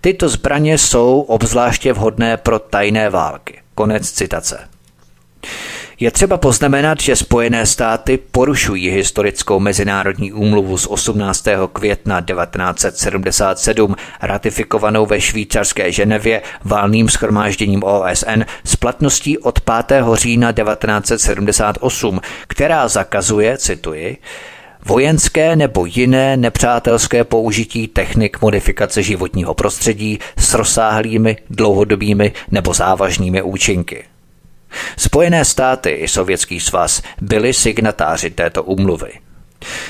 [0.00, 3.60] Tyto zbraně jsou obzvláště vhodné pro tajné války.
[3.74, 4.68] Konec citace.
[6.00, 11.44] Je třeba poznamenat, že Spojené státy porušují historickou mezinárodní úmluvu z 18.
[11.72, 20.04] května 1977, ratifikovanou ve švýcarské Ženevě valným schromážděním OSN s platností od 5.
[20.14, 24.16] října 1978, která zakazuje, cituji,
[24.84, 34.04] vojenské nebo jiné nepřátelské použití technik modifikace životního prostředí s rozsáhlými, dlouhodobými nebo závažnými účinky.
[34.96, 39.12] Spojené státy i Sovětský svaz byli signatáři této úmluvy.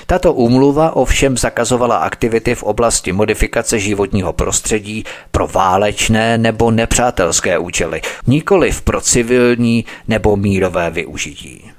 [0.07, 8.01] Tato úmluva ovšem zakazovala aktivity v oblasti modifikace životního prostředí pro válečné nebo nepřátelské účely,
[8.27, 11.71] nikoliv pro civilní nebo mírové využití.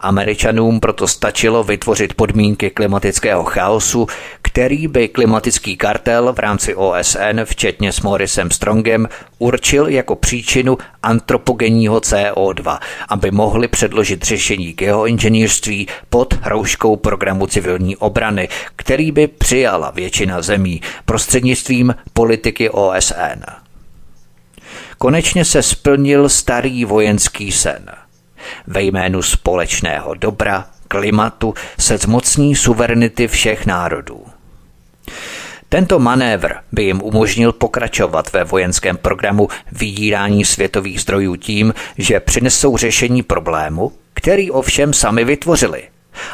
[0.00, 4.06] Američanům proto stačilo vytvořit podmínky klimatického chaosu,
[4.42, 9.08] který by klimatický kartel v rámci OSN, včetně s Morrisem Strongem,
[9.38, 18.48] určil jako příčinu antropogenního CO2, aby mohli předložit řešení geoinženýrství pod rouškou programu civilní obrany,
[18.76, 23.44] který by přijala většina zemí prostřednictvím politiky OSN.
[24.98, 27.86] Konečně se splnil starý vojenský sen–
[28.66, 34.24] ve jménu společného dobra, klimatu se zmocní suverenity všech národů.
[35.68, 42.76] Tento manévr by jim umožnil pokračovat ve vojenském programu vydírání světových zdrojů tím, že přinesou
[42.76, 45.82] řešení problému, který ovšem sami vytvořili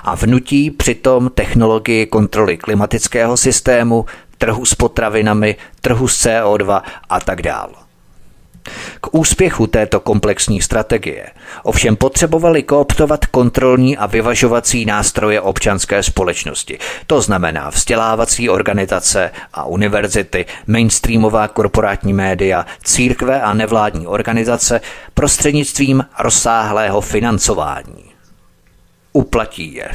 [0.02, 4.06] a vnutí přitom technologii kontroly klimatického systému,
[4.38, 7.89] trhu s potravinami, trhu s CO2 a tak dále.
[9.00, 11.26] K úspěchu této komplexní strategie
[11.62, 20.46] ovšem potřebovali kooptovat kontrolní a vyvažovací nástroje občanské společnosti, to znamená vzdělávací organizace a univerzity,
[20.66, 24.80] mainstreamová korporátní média, církve a nevládní organizace
[25.14, 28.04] prostřednictvím rozsáhlého financování.
[29.12, 29.88] Uplatí je.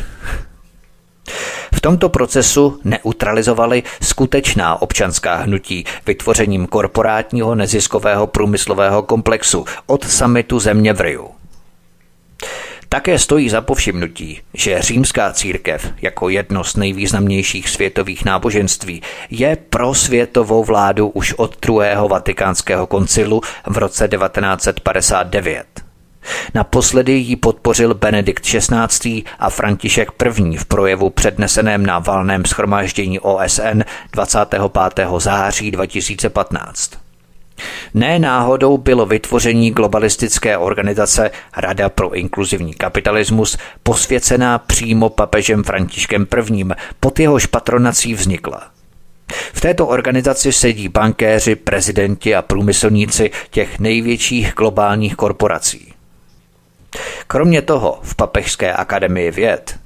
[1.75, 10.93] V tomto procesu neutralizovali skutečná občanská hnutí vytvořením korporátního neziskového průmyslového komplexu od samitu země
[10.93, 11.29] v Riu.
[12.89, 19.93] Také stojí za povšimnutí, že římská církev jako jedno z nejvýznamnějších světových náboženství je pro
[19.93, 25.84] světovou vládu už od druhého vatikánského koncilu v roce 1959.
[26.53, 29.23] Naposledy ji podpořil Benedikt XVI.
[29.39, 30.57] a František I.
[30.57, 34.61] v projevu předneseném na valném schromáždění OSN 25.
[35.17, 36.91] září 2015.
[37.93, 46.65] Ne náhodou bylo vytvoření globalistické organizace Rada pro inkluzivní kapitalismus posvěcená přímo papežem Františkem I.
[46.99, 48.63] pod jehož patronací vznikla.
[49.53, 55.94] V této organizaci sedí bankéři, prezidenti a průmyslníci těch největších globálních korporací.
[57.27, 59.79] Kromě toho v Papežské akademii věd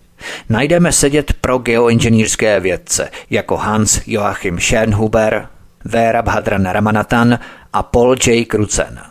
[0.49, 5.47] najdeme sedět pro geoinženýrské vědce jako Hans Joachim Schernhuber,
[5.85, 7.39] Vera Bhadran Ramanathan
[7.73, 8.45] a Paul J.
[8.45, 9.01] Krucen.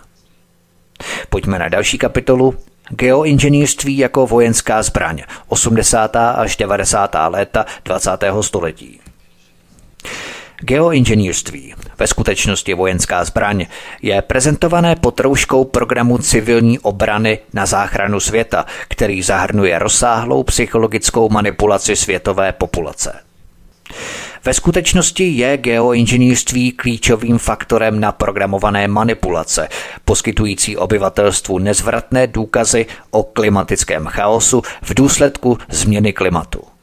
[1.28, 2.54] Pojďme na další kapitolu.
[2.90, 6.16] Geoinženýrství jako vojenská zbraň 80.
[6.16, 7.16] až 90.
[7.28, 8.10] léta 20.
[8.40, 9.00] století.
[10.60, 13.66] Geoinženýrství, ve skutečnosti vojenská zbraň,
[14.02, 21.96] je prezentované pod rouškou programu civilní obrany na záchranu světa, který zahrnuje rozsáhlou psychologickou manipulaci
[21.96, 23.20] světové populace.
[24.44, 29.68] Ve skutečnosti je geoinženýrství klíčovým faktorem na programované manipulace,
[30.04, 36.77] poskytující obyvatelstvu nezvratné důkazy o klimatickém chaosu v důsledku změny klimatu.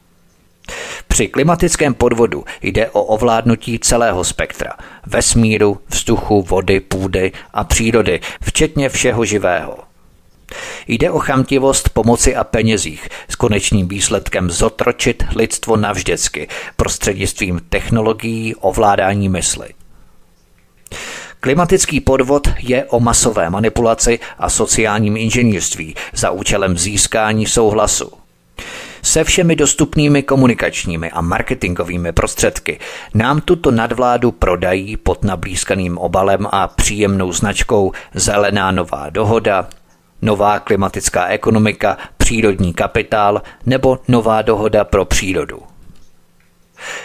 [1.08, 4.72] Při klimatickém podvodu jde o ovládnutí celého spektra
[5.06, 9.78] vesmíru, vzduchu, vody, půdy a přírody, včetně všeho živého.
[10.86, 19.28] Jde o chamtivost pomoci a penězích s konečným výsledkem zotročit lidstvo navždycky prostřednictvím technologií ovládání
[19.28, 19.68] mysli.
[21.40, 28.10] Klimatický podvod je o masové manipulaci a sociálním inženýrství za účelem získání souhlasu–
[29.06, 32.78] se všemi dostupnými komunikačními a marketingovými prostředky
[33.14, 39.68] nám tuto nadvládu prodají pod nablízkaným obalem a příjemnou značkou Zelená nová dohoda,
[40.22, 45.75] Nová klimatická ekonomika, přírodní kapitál nebo Nová dohoda pro přírodu.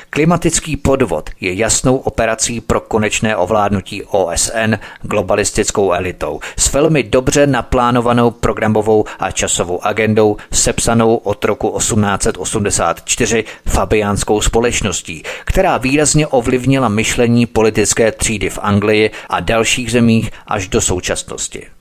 [0.09, 8.31] Klimatický podvod je jasnou operací pro konečné ovládnutí OSN globalistickou elitou s velmi dobře naplánovanou
[8.31, 18.11] programovou a časovou agendou sepsanou od roku 1884 fabiánskou společností, která výrazně ovlivnila myšlení politické
[18.11, 21.80] třídy v Anglii a dalších zemích až do současnosti.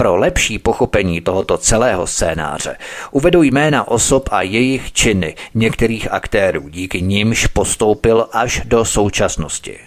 [0.00, 2.76] Pro lepší pochopení tohoto celého scénáře.
[3.10, 5.34] Uvedu jména osob a jejich činy.
[5.54, 9.78] Některých aktérů, díky nimž postoupil až do současnosti.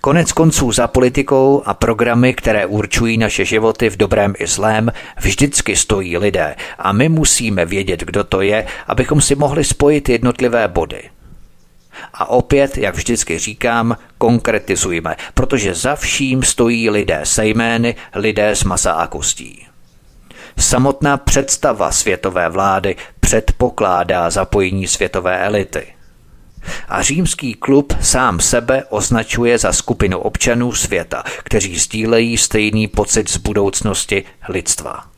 [0.00, 5.76] Konec konců za politikou a programy, které určují naše životy v dobrém i zlém, vždycky
[5.76, 6.56] stojí lidé.
[6.78, 11.02] A my musíme vědět, kdo to je, abychom si mohli spojit jednotlivé body–
[12.14, 18.64] a opět, jak vždycky říkám, konkretizujme, protože za vším stojí lidé se jmény, lidé s
[18.64, 19.66] masa a kostí.
[20.58, 25.86] Samotná představa světové vlády předpokládá zapojení světové elity.
[26.88, 33.36] A římský klub sám sebe označuje za skupinu občanů světa, kteří sdílejí stejný pocit z
[33.36, 35.13] budoucnosti lidstva.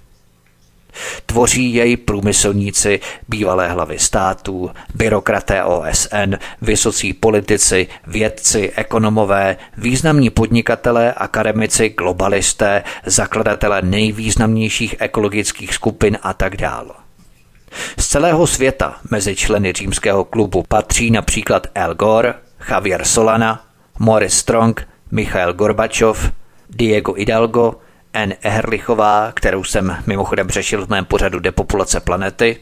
[1.27, 11.89] Tvoří jej průmyslníci, bývalé hlavy států, byrokraté OSN, vysocí politici, vědci, ekonomové, významní podnikatelé, akademici,
[11.89, 16.91] globalisté, zakladatelé nejvýznamnějších ekologických skupin a tak dále.
[17.99, 22.35] Z celého světa mezi členy římského klubu patří například Al Gore,
[22.71, 23.65] Javier Solana,
[23.99, 26.31] Morris Strong, Michail Gorbačov,
[26.71, 27.75] Diego Hidalgo,
[28.17, 28.35] N.
[28.43, 32.57] Ehrlichová, kterou jsem mimochodem řešil v mém pořadu Depopulace planety,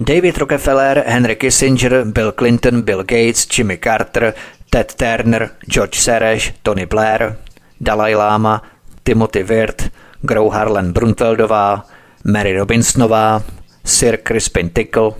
[0.00, 4.34] David Rockefeller, Henry Kissinger, Bill Clinton, Bill Gates, Jimmy Carter,
[4.70, 7.36] Ted Turner, George Soros, Tony Blair,
[7.80, 8.62] Dalai Lama,
[9.02, 9.90] Timothy Wirt,
[10.22, 11.84] Gro Harlan Brunfeldová,
[12.24, 13.42] Mary Robinsonová,
[13.84, 15.10] Sir Crispin Tickle,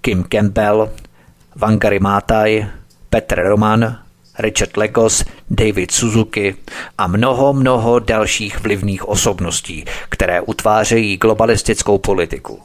[0.00, 0.88] Kim Campbell,
[1.56, 2.66] Wangari Maathai,
[3.10, 4.01] Petr Roman,
[4.38, 6.56] Richard Legos, David Suzuki
[6.98, 12.60] a mnoho, mnoho dalších vlivných osobností, které utvářejí globalistickou politiku.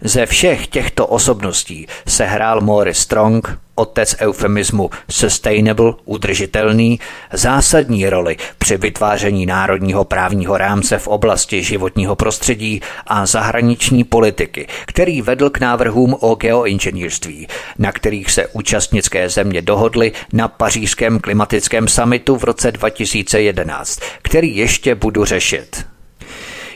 [0.00, 7.00] Ze všech těchto osobností se hrál Morris Strong, otec eufemismu sustainable, udržitelný,
[7.32, 15.22] zásadní roli při vytváření národního právního rámce v oblasti životního prostředí a zahraniční politiky, který
[15.22, 17.48] vedl k návrhům o geoinženýrství,
[17.78, 24.94] na kterých se účastnické země dohodly na pařížském klimatickém summitu v roce 2011, který ještě
[24.94, 25.95] budu řešit.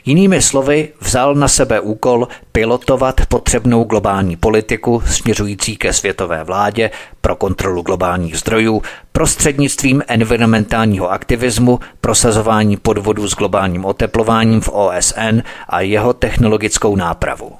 [0.04, 6.90] Jinými slovy, vzal na sebe úkol pilotovat potřebnou globální politiku směřující ke světové vládě
[7.20, 8.82] pro kontrolu globálních zdrojů
[9.12, 17.52] prostřednictvím environmentálního aktivismu, prosazování podvodu s globálním oteplováním v OSN a jeho technologickou nápravu.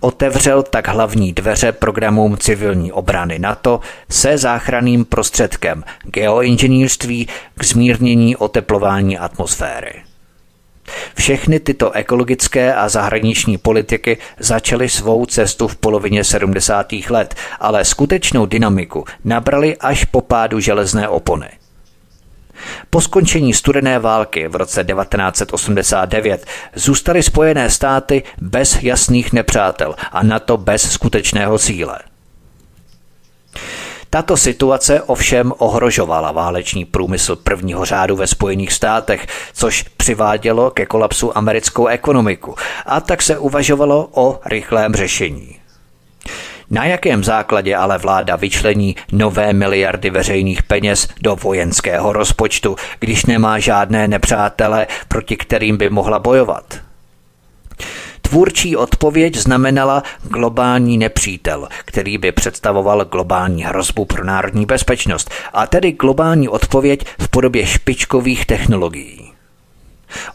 [0.00, 9.18] Otevřel tak hlavní dveře programům civilní obrany NATO se záchranným prostředkem geoinženýrství k zmírnění oteplování
[9.18, 10.13] atmosféry.
[11.14, 16.92] Všechny tyto ekologické a zahraniční politiky začaly svou cestu v polovině 70.
[17.10, 21.48] let, ale skutečnou dynamiku nabrali až po pádu železné opony.
[22.90, 30.56] Po skončení studené války v roce 1989 zůstaly Spojené státy bez jasných nepřátel a NATO
[30.56, 31.98] bez skutečného cíle.
[34.14, 41.38] Tato situace ovšem ohrožovala válečný průmysl prvního řádu ve Spojených státech, což přivádělo ke kolapsu
[41.38, 42.54] americkou ekonomiku
[42.86, 45.56] a tak se uvažovalo o rychlém řešení.
[46.70, 53.58] Na jakém základě ale vláda vyčlení nové miliardy veřejných peněz do vojenského rozpočtu, když nemá
[53.58, 56.64] žádné nepřátele, proti kterým by mohla bojovat?
[58.28, 65.92] Tvůrčí odpověď znamenala globální nepřítel, který by představoval globální hrozbu pro národní bezpečnost, a tedy
[65.92, 69.32] globální odpověď v podobě špičkových technologií.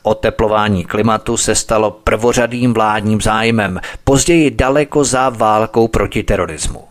[0.03, 6.89] Oteplování klimatu se stalo prvořadým vládním zájmem, později daleko za válkou proti terorismu.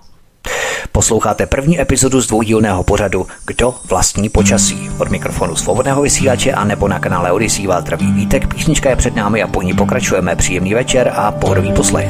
[0.92, 4.90] Posloucháte první epizodu z dvoudílného pořadu Kdo vlastní počasí?
[4.98, 8.54] Od mikrofonu svobodného vysílače a nebo na kanále Odisí vás zdraví Vítek.
[8.54, 10.36] Písnička je před námi a po ní pokračujeme.
[10.36, 12.08] Příjemný večer a pohodový poslech.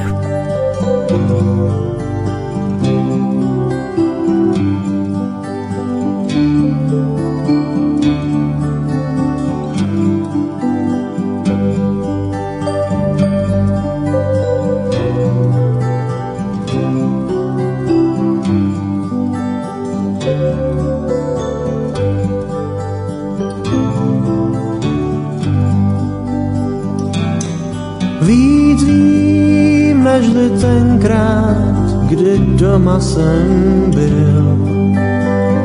[32.59, 34.59] Doma jsem byl.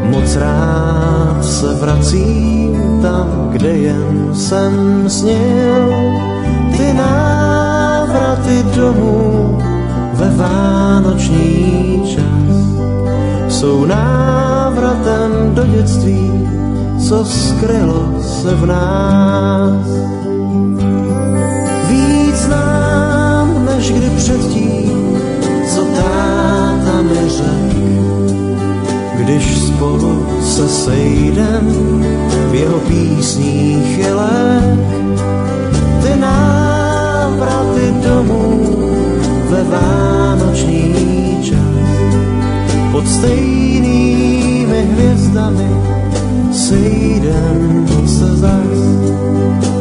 [0.10, 5.94] Moc rád se vracím tam, kde jen jsem snil.
[6.78, 9.58] Ty návraty domů
[10.14, 12.56] ve vánoční čas
[13.50, 16.50] jsou návratem do dětství,
[17.08, 19.88] co skrylo se v nás.
[21.90, 22.93] Víc než
[23.96, 25.18] kdy předtím,
[25.76, 26.34] co tá
[27.04, 27.78] mi řek,
[29.14, 31.68] když spolu se sejdem
[32.52, 34.80] v jeho písních je lék.
[36.04, 38.76] Ty návraty domů
[39.50, 40.96] ve vánoční
[41.44, 41.84] čas
[42.92, 45.70] pod stejnými hvězdami
[46.52, 49.73] sejdem se zas.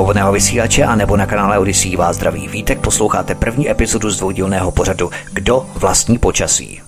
[0.00, 2.80] Svobodného vysílače a nebo na kanále Odisí vás zdraví vítek.
[2.80, 6.82] Posloucháte první epizodu z dvoudílného pořadu Kdo vlastní počasí.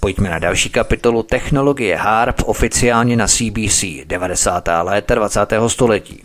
[0.00, 4.68] Pojďme na další kapitolu Technologie HARP oficiálně na CBC 90.
[4.82, 5.52] léta 20.
[5.66, 6.22] století.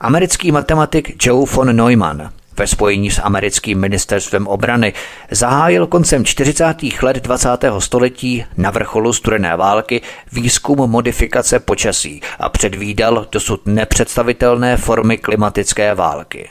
[0.00, 2.30] Americký matematik Joe von Neumann
[2.62, 4.92] ve spojení s americkým ministerstvem obrany
[5.30, 6.64] zahájil koncem 40.
[7.02, 7.48] let 20.
[7.78, 10.00] století na vrcholu studené války
[10.32, 16.48] výzkum modifikace počasí a předvídal dosud nepředstavitelné formy klimatické války.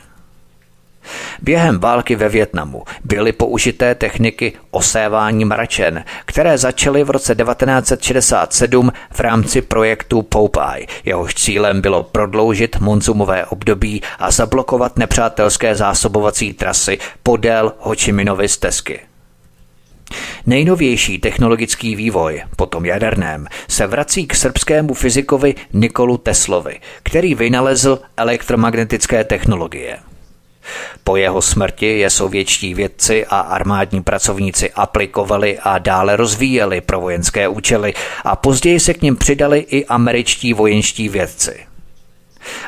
[1.42, 9.20] Během války ve Větnamu byly použité techniky osévání mračen, které začaly v roce 1967 v
[9.20, 10.88] rámci projektu Popeye.
[11.06, 19.00] Jehož cílem bylo prodloužit monzumové období a zablokovat nepřátelské zásobovací trasy podél Hočiminovy stezky.
[20.46, 29.24] Nejnovější technologický vývoj, potom jaderném, se vrací k srbskému fyzikovi Nikolu Teslovi, který vynalezl elektromagnetické
[29.24, 29.98] technologie–
[31.04, 37.48] Po jeho smrti je sovětští vědci a armádní pracovníci aplikovali a dále rozvíjeli pro vojenské
[37.48, 37.94] účely
[38.24, 41.66] a později se k ním přidali i američtí vojenští vědci.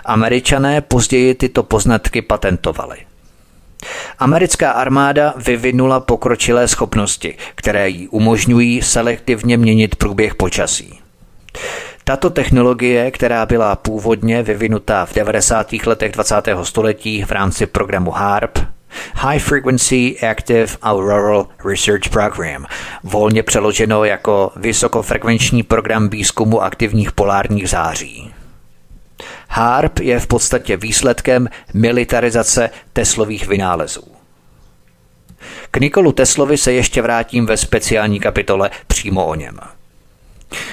[0.05, 2.97] Američané později tyto poznatky patentovali.
[4.19, 10.99] Americká armáda vyvinula pokročilé schopnosti, které jí umožňují selektivně měnit průběh počasí.
[12.05, 15.73] Tato technologie, která byla původně vyvinutá v 90.
[15.85, 16.35] letech 20.
[16.63, 18.59] století v rámci programu HARP,
[19.15, 22.65] High Frequency Active Auroral Research Program,
[23.03, 28.33] volně přeloženo jako vysokofrekvenční program výzkumu aktivních polárních září.
[29.47, 34.03] HARP je v podstatě výsledkem militarizace Teslových vynálezů.
[35.71, 39.59] K Nikolu Teslovi se ještě vrátím ve speciální kapitole přímo o něm.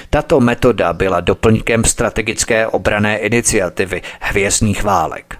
[0.09, 5.37] Tato metoda byla doplňkem strategické obrané iniciativy hvězdných válek.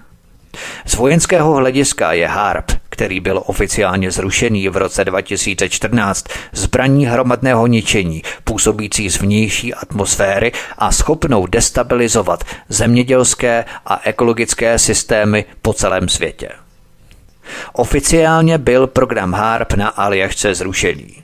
[0.85, 8.23] Z vojenského hlediska je HARP, který byl oficiálně zrušený v roce 2014, zbraní hromadného ničení,
[8.43, 16.49] působící z vnější atmosféry a schopnou destabilizovat zemědělské a ekologické systémy po celém světě.
[17.73, 21.20] Oficiálně byl program HARP na Aljašce zrušený.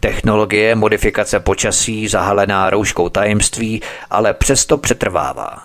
[0.00, 5.62] Technologie modifikace počasí zahalená rouškou tajemství ale přesto přetrvává.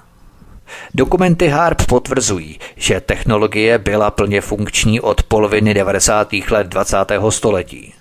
[0.96, 6.34] Dokumenty HARP potvrzují, že technologie byla plně funkční od poloviny 90.
[6.50, 6.98] let 20.
[7.30, 7.94] století.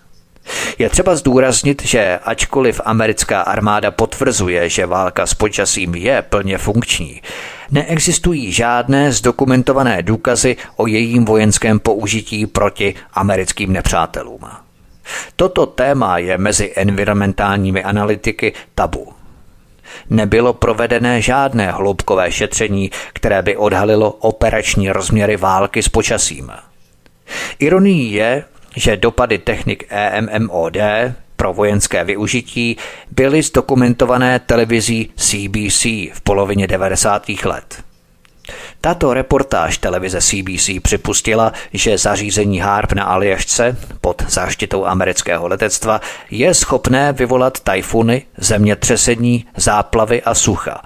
[0.79, 7.23] Je třeba zdůraznit, že ačkoliv americká armáda potvrzuje, že válka s počasím je plně funkční,
[7.71, 14.41] neexistují žádné zdokumentované důkazy o jejím vojenském použití proti americkým nepřátelům.
[15.37, 19.13] Toto téma je mezi environmentálními analytiky tabu.
[20.11, 26.53] Nebylo provedené žádné hloubkové šetření, které by odhalilo operační rozměry války s počasím.
[27.59, 28.45] Ironií je,
[28.77, 30.77] že dopady technik EMMOD
[31.37, 32.77] pro vojenské využití
[33.11, 37.29] byly zdokumentované televizí CBC v polovině 90.
[37.45, 37.88] let.
[38.81, 46.01] Tato reportáž televize CBC připustila, že zařízení HARP na Aljašce pod záštitou amerického letectva
[46.31, 50.83] je schopné vyvolat tajfuny, zemětřesení, záplavy a sucha.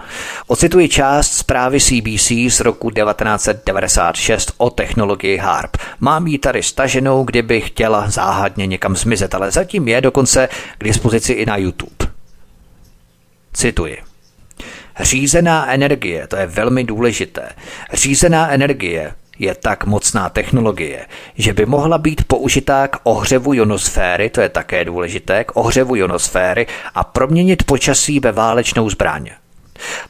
[0.46, 5.76] Ocituji část zprávy CBC z roku 1996 o technologii HARP.
[6.00, 11.32] Mám ji tady staženou, kdyby chtěla záhadně někam zmizet, ale zatím je dokonce k dispozici
[11.32, 12.06] i na YouTube.
[13.52, 14.11] Cituji.
[15.00, 17.48] Řízená energie, to je velmi důležité.
[17.92, 24.40] Řízená energie je tak mocná technologie, že by mohla být použitá k ohřevu ionosféry, to
[24.40, 29.30] je také důležité, k ohřevu ionosféry a proměnit počasí ve válečnou zbraň.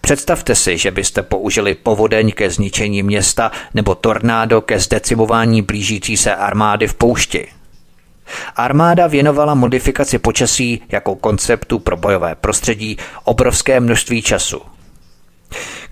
[0.00, 6.34] Představte si, že byste použili povodeň ke zničení města nebo tornádo ke zdecimování blížící se
[6.34, 7.48] armády v poušti.
[8.56, 14.71] Armáda věnovala modifikaci počasí jako konceptu pro bojové prostředí obrovské množství času.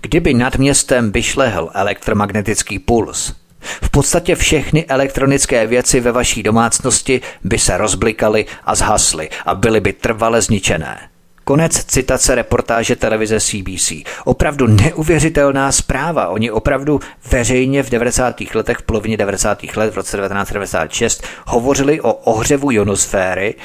[0.01, 7.59] Kdyby nad městem vyšlehl elektromagnetický puls, v podstatě všechny elektronické věci ve vaší domácnosti by
[7.59, 10.99] se rozblikaly a zhasly a byly by trvale zničené.
[11.43, 13.91] Konec citace reportáže televize CBC.
[14.23, 16.27] Opravdu neuvěřitelná zpráva.
[16.27, 16.99] Oni opravdu
[17.31, 18.41] veřejně v 90.
[18.55, 19.63] letech, v polovině 90.
[19.75, 23.55] let, v roce 1996, hovořili o ohřevu ionosféry,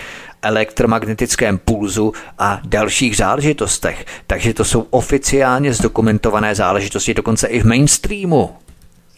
[0.43, 4.07] elektromagnetickém pulzu a dalších záležitostech.
[4.26, 8.51] Takže to jsou oficiálně zdokumentované záležitosti, dokonce i v mainstreamu.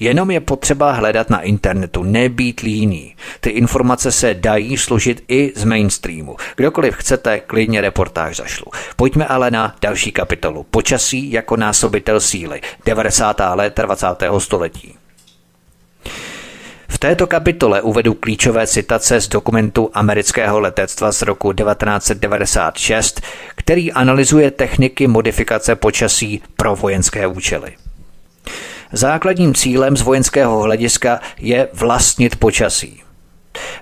[0.01, 3.17] Jenom je potřeba hledat na internetu, nebýt líný.
[3.41, 6.37] Ty informace se dají složit i z mainstreamu.
[6.57, 8.73] Kdokoliv chcete, klidně reportáž zašlu.
[8.97, 10.67] Pojďme ale na další kapitolu.
[10.71, 12.61] Počasí jako násobitel síly.
[12.85, 13.41] 90.
[13.55, 14.07] let 20.
[14.39, 14.95] století.
[16.89, 23.21] V této kapitole uvedu klíčové citace z dokumentu amerického letectva z roku 1996,
[23.55, 27.73] který analyzuje techniky modifikace počasí pro vojenské účely.
[28.93, 33.03] Základním cílem z vojenského hlediska je vlastnit počasí.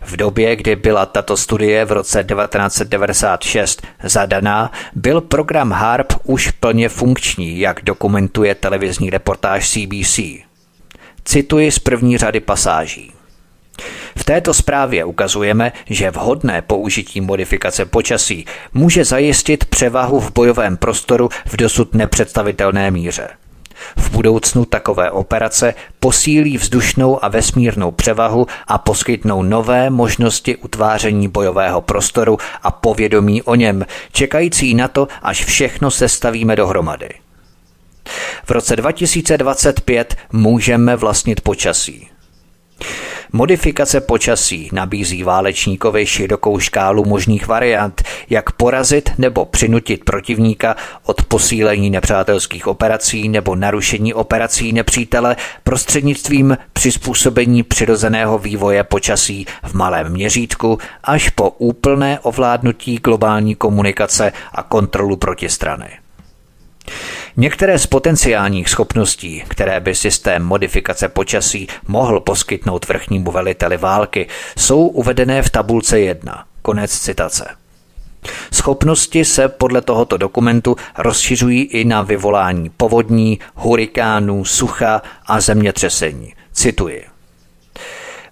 [0.02, 6.88] V době, kdy byla tato studie v roce 1996 zadaná, byl program HARP už plně
[6.88, 10.45] funkční, jak dokumentuje televizní reportáž CBC.
[11.26, 13.12] Cituji z první řady pasáží.
[14.16, 21.28] V této zprávě ukazujeme, že vhodné použití modifikace počasí může zajistit převahu v bojovém prostoru
[21.46, 23.28] v dosud nepředstavitelné míře.
[23.96, 31.80] V budoucnu takové operace posílí vzdušnou a vesmírnou převahu a poskytnou nové možnosti utváření bojového
[31.80, 37.25] prostoru a povědomí o něm, čekající na to, až všechno sestavíme dohromady.
[38.44, 42.08] V roce 2025 můžeme vlastnit počasí.
[43.32, 51.90] Modifikace počasí nabízí válečníkovi širokou škálu možných variant, jak porazit nebo přinutit protivníka od posílení
[51.90, 61.28] nepřátelských operací nebo narušení operací nepřítele prostřednictvím přizpůsobení přirozeného vývoje počasí v malém měřítku až
[61.28, 65.88] po úplné ovládnutí globální komunikace a kontrolu protistrany.
[67.38, 74.26] Některé z potenciálních schopností, které by systém modifikace počasí mohl poskytnout vrchnímu veliteli války,
[74.58, 76.44] jsou uvedené v tabulce 1.
[76.62, 77.48] Konec citace.
[78.52, 86.34] Schopnosti se podle tohoto dokumentu rozšiřují i na vyvolání povodní, hurikánů, sucha a zemětřesení.
[86.52, 87.04] Cituji.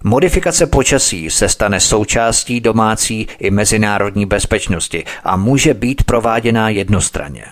[0.03, 7.45] Modifikace počasí se stane součástí domácí i mezinárodní bezpečnosti a může být prováděná jednostranně.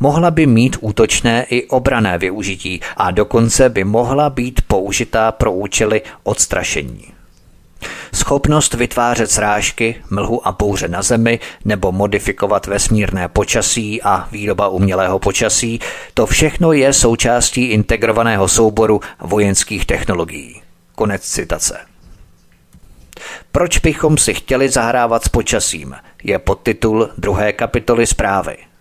[0.00, 6.02] Mohla by mít útočné i obrané využití a dokonce by mohla být použitá pro účely
[6.22, 7.12] odstrašení.
[8.14, 15.18] Schopnost vytvářet srážky, mlhu a bouře na Zemi nebo modifikovat vesmírné počasí a výroba umělého
[15.18, 15.80] počasí,
[16.14, 20.62] to všechno je součástí integrovaného souboru vojenských technologií.
[20.94, 21.78] Konec citace.
[23.52, 25.94] Proč bychom si chtěli zahrávat s počasím,
[26.24, 28.56] je podtitul druhé kapitoly zprávy–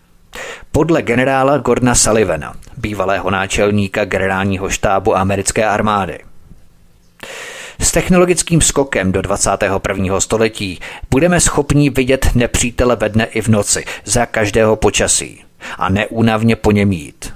[0.71, 6.19] podle generála Gordona Sullivana, bývalého náčelníka generálního štábu americké armády.
[7.79, 10.19] S technologickým skokem do 21.
[10.19, 10.79] století
[11.09, 15.43] budeme schopni vidět nepřítele ve dne i v noci, za každého počasí
[15.77, 17.33] a neúnavně po něm jít.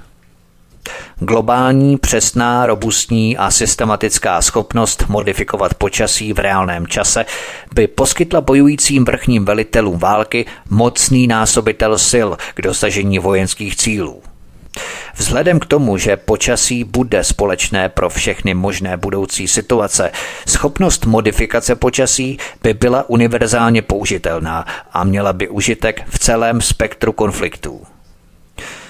[1.18, 7.26] Globální, přesná, robustní a systematická schopnost modifikovat počasí v reálném čase
[7.74, 14.22] by poskytla bojujícím vrchním velitelům války mocný násobitel sil k dosažení vojenských cílů.
[15.16, 20.12] Vzhledem k tomu, že počasí bude společné pro všechny možné budoucí situace,
[20.48, 27.95] schopnost modifikace počasí by byla univerzálně použitelná a měla by užitek v celém spektru konfliktů.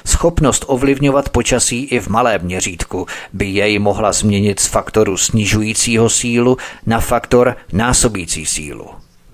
[0.06, 6.56] Schopnost ovlivňovat počasí i v malém měřítku by jej mohla změnit z faktoru snižujícího sílu
[6.86, 8.86] na faktor násobící sílu.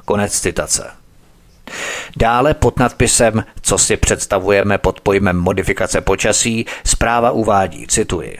[0.04, 0.90] Konec citace.
[2.16, 8.38] Dále pod nadpisem Co si představujeme pod pojmem modifikace počasí, zpráva uvádí, cituji.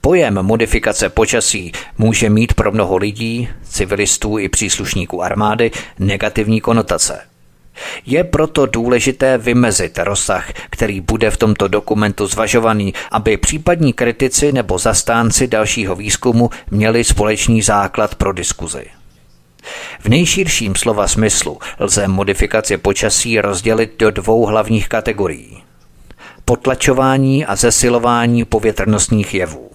[0.00, 7.20] Pojem modifikace počasí může mít pro mnoho lidí, civilistů i příslušníků armády negativní konotace–
[8.06, 14.78] je proto důležité vymezit rozsah, který bude v tomto dokumentu zvažovaný, aby případní kritici nebo
[14.78, 18.84] zastánci dalšího výzkumu měli společný základ pro diskuzi.
[20.00, 25.62] V nejširším slova smyslu lze modifikaci počasí rozdělit do dvou hlavních kategorií.
[26.44, 29.71] Potlačování a zesilování povětrnostních jevů.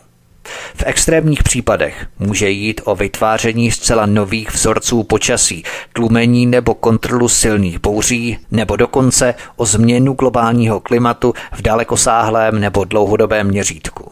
[0.76, 7.80] V extrémních případech může jít o vytváření zcela nových vzorců počasí, tlumení nebo kontrolu silných
[7.80, 14.12] bouří, nebo dokonce o změnu globálního klimatu v dalekosáhlém nebo dlouhodobém měřítku.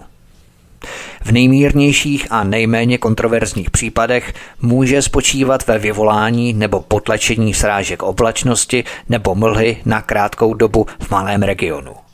[1.24, 9.36] V nejmírnějších a nejméně kontroverzních případech může spočívat ve vyvolání nebo potlačení srážek oblačnosti nebo
[9.36, 12.05] mlhy na krátkou dobu v malém regionu.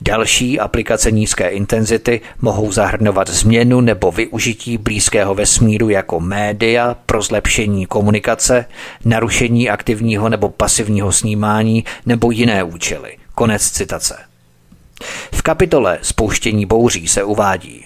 [0.00, 7.86] Další aplikace nízké intenzity mohou zahrnovat změnu nebo využití blízkého vesmíru jako média pro zlepšení
[7.86, 8.64] komunikace,
[9.04, 13.16] narušení aktivního nebo pasivního snímání nebo jiné účely.
[13.34, 14.16] Konec citace.
[15.32, 17.84] V kapitole Spouštění bouří se uvádí.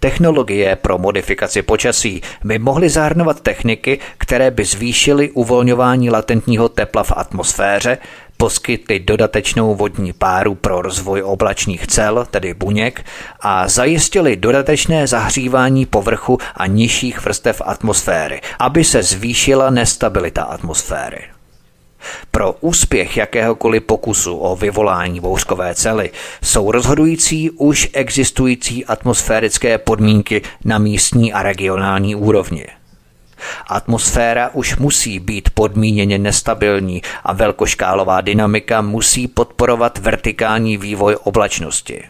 [0.00, 7.12] Technologie pro modifikaci počasí by mohly zahrnovat techniky, které by zvýšily uvolňování latentního tepla v
[7.16, 7.98] atmosféře,
[8.36, 13.04] poskytly dodatečnou vodní páru pro rozvoj oblačních cel, tedy buněk,
[13.40, 21.18] a zajistili dodatečné zahřívání povrchu a nižších vrstev atmosféry, aby se zvýšila nestabilita atmosféry.
[22.30, 26.10] Pro úspěch jakéhokoliv pokusu o vyvolání bouřkové cely
[26.42, 32.66] jsou rozhodující už existující atmosférické podmínky na místní a regionální úrovni.
[33.66, 42.02] Atmosféra už musí být podmíněně nestabilní a velkoškálová dynamika musí podporovat vertikální vývoj oblačnosti.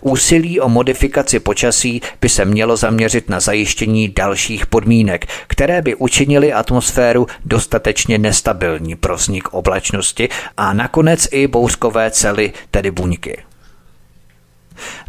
[0.00, 6.52] Úsilí o modifikaci počasí by se mělo zaměřit na zajištění dalších podmínek, které by učinily
[6.52, 13.49] atmosféru dostatečně nestabilní pro vznik oblačnosti a nakonec i bouřkové cely, tedy buňky.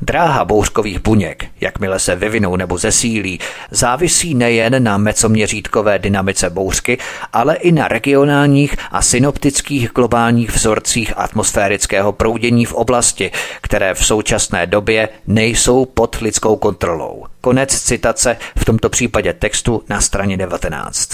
[0.01, 3.39] Dráha bouřkových buněk, jakmile se vyvinou nebo zesílí,
[3.71, 6.97] závisí nejen na mecoměřítkové dynamice bouřky,
[7.33, 14.67] ale i na regionálních a synoptických globálních vzorcích atmosférického proudění v oblasti, které v současné
[14.67, 17.25] době nejsou pod lidskou kontrolou.
[17.41, 21.09] Konec citace v tomto případě textu na straně 19.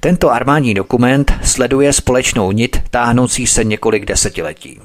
[0.00, 4.80] Tento armádní dokument sleduje společnou nit táhnoucí se několik desetiletí.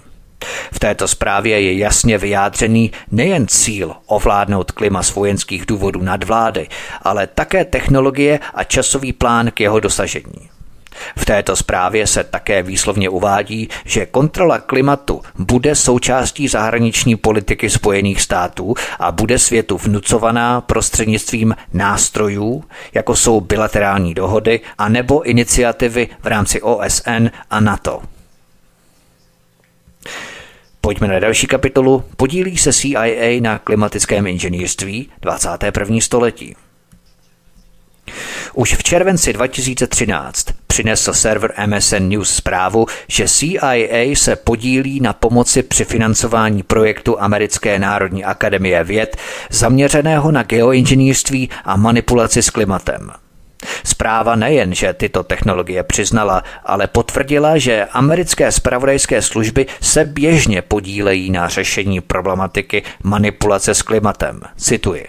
[0.72, 6.68] V této zprávě je jasně vyjádřený nejen cíl ovládnout klima z vojenských důvodů nadvlády,
[7.02, 10.54] ale také technologie a časový plán k jeho dosažení.
[11.18, 18.22] V této zprávě se také výslovně uvádí, že kontrola klimatu bude součástí zahraniční politiky Spojených
[18.22, 22.64] států a bude světu vnucovaná prostřednictvím nástrojů,
[22.94, 28.02] jako jsou bilaterální dohody a nebo iniciativy v rámci OSN a NATO.
[30.86, 32.04] Pojďme na další kapitolu.
[32.18, 35.98] Podílí se CIA na klimatickém inženýrství 21.
[36.02, 36.56] století.
[38.54, 45.64] Už v červenci 2013 přinesl server MSN News zprávu, že CIA se podílí na pomoci
[45.64, 49.18] při financování projektu Americké národní akademie věd
[49.50, 53.23] zaměřeného na geoinženýrství a manipulaci s klimatem.
[53.84, 61.32] Zpráva nejen, že tyto technologie přiznala, ale potvrdila, že americké spravodajské služby se běžně podílejí
[61.32, 64.42] na řešení problematiky manipulace s klimatem.
[64.58, 65.08] Cituji.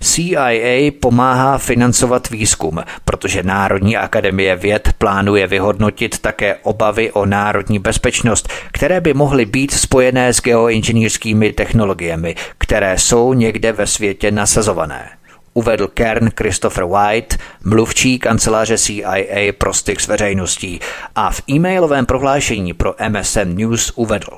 [0.00, 8.48] CIA pomáhá financovat výzkum, protože Národní akademie věd plánuje vyhodnotit také obavy o národní bezpečnost,
[8.72, 15.17] které by mohly být spojené s geoinženýrskými technologiemi, které jsou někde ve světě nasazované
[15.58, 20.80] uvedl Kern Christopher White, mluvčí kanceláře CIA pro styk s veřejností
[21.14, 24.30] a v e-mailovém prohlášení pro MSN News uvedl.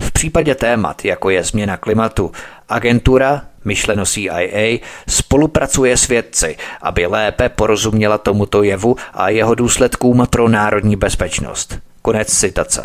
[0.00, 2.32] V případě témat, jako je změna klimatu,
[2.68, 10.48] agentura, myšleno CIA, spolupracuje s vědci, aby lépe porozuměla tomuto jevu a jeho důsledkům pro
[10.48, 11.78] národní bezpečnost.
[12.02, 12.82] Konec citace.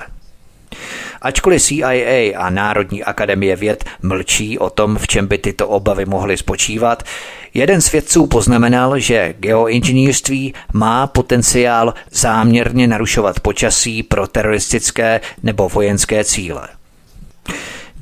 [1.25, 6.37] Ačkoliv CIA a Národní akademie věd mlčí o tom, v čem by tyto obavy mohly
[6.37, 7.03] spočívat,
[7.53, 16.23] jeden z vědců poznamenal, že geoinženýrství má potenciál záměrně narušovat počasí pro teroristické nebo vojenské
[16.23, 16.67] cíle.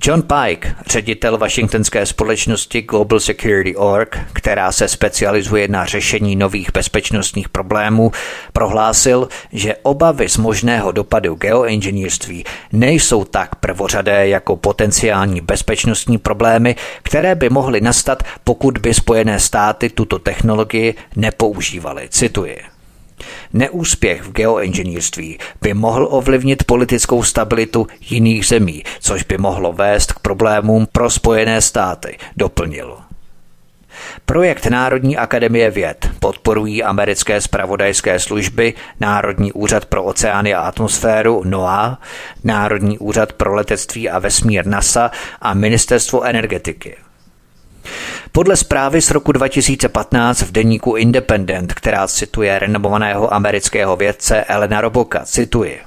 [0.06, 7.50] John Pike, ředitel washingtonské společnosti Global Security Org, která se specializuje na řešení nových bezpečnostních
[7.50, 8.12] problémů,
[8.54, 17.36] prohlásil, že obavy z možného dopadu geoinženýrství nejsou tak prvořadé jako potenciální bezpečnostní problémy, které
[17.36, 22.08] by mohly nastat, pokud by Spojené státy tuto technologii nepoužívaly.
[22.10, 22.73] Cituji.
[23.54, 30.20] Neúspěch v geoinženýrství by mohl ovlivnit politickou stabilitu jiných zemí, což by mohlo vést k
[30.20, 32.98] problémům pro Spojené státy, doplnil.
[34.26, 41.98] Projekt Národní akademie věd podporují americké spravodajské služby, Národní úřad pro oceány a atmosféru NOAA,
[42.44, 45.12] Národní úřad pro letectví a vesmír NASA
[45.42, 46.96] a Ministerstvo energetiky.
[48.36, 55.26] Podle zprávy z roku 2015 v deníku Independent, která cituje renomovaného amerického vědce Elena Roboka,
[55.26, 55.80] cituje.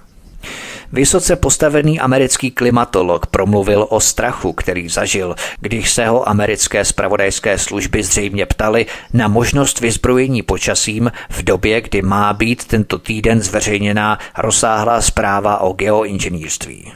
[0.93, 8.03] Vysoce postavený americký klimatolog promluvil o strachu, který zažil, když se ho americké spravodajské služby
[8.03, 15.01] zřejmě ptali na možnost vyzbrojení počasím v době, kdy má být tento týden zveřejněná rozsáhlá
[15.01, 16.93] zpráva o geoinženýrství.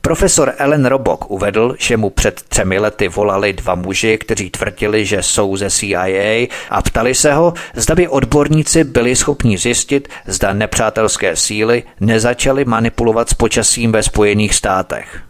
[0.00, 5.22] Profesor Ellen Robok uvedl, že mu před třemi lety volali dva muži, kteří tvrdili, že
[5.22, 11.36] jsou ze CIA a ptali se ho, zda by odborníci byli schopni zjistit, zda nepřátelské
[11.36, 15.20] síly nezačaly manipulovat s počasím ve Spojených státech.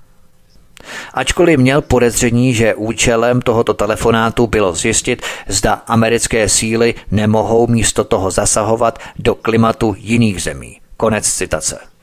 [1.15, 8.31] Ačkoliv měl podezření, že účelem tohoto telefonátu bylo zjistit, zda americké síly nemohou místo toho
[8.31, 10.81] zasahovat do klimatu jiných zemí.
[10.97, 11.94] Konec citace.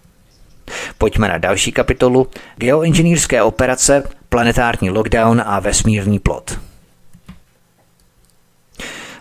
[0.97, 2.27] Pojďme na další kapitolu.
[2.55, 6.59] Geoinženýrské operace, planetární lockdown a vesmírný plot.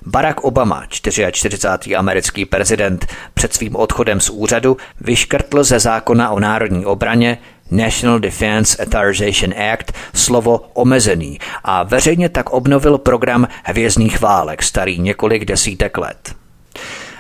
[0.07, 1.97] Barack Obama, 44.
[1.97, 7.39] americký prezident, před svým odchodem z úřadu vyškrtl ze zákona o národní obraně
[7.71, 15.45] National Defense Authorization Act slovo omezený a veřejně tak obnovil program hvězdných válek starý několik
[15.45, 16.35] desítek let.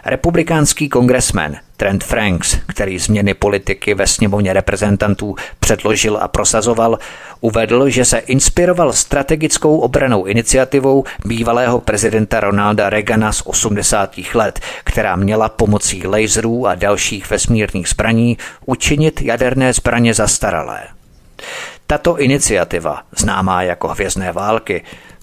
[0.04, 6.98] Republikánský kongresmen Trent Franks, který změny politiky ve sněmovně reprezentantů předložil a prosazoval,
[7.40, 14.16] uvedl, že se inspiroval strategickou obranou iniciativou bývalého prezidenta Ronalda Reagana z 80.
[14.34, 20.80] let, která měla pomocí laserů a dalších vesmírných zbraní učinit jaderné zbraně zastaralé.
[21.86, 24.82] Tato iniciativa, známá jako Hvězdné války,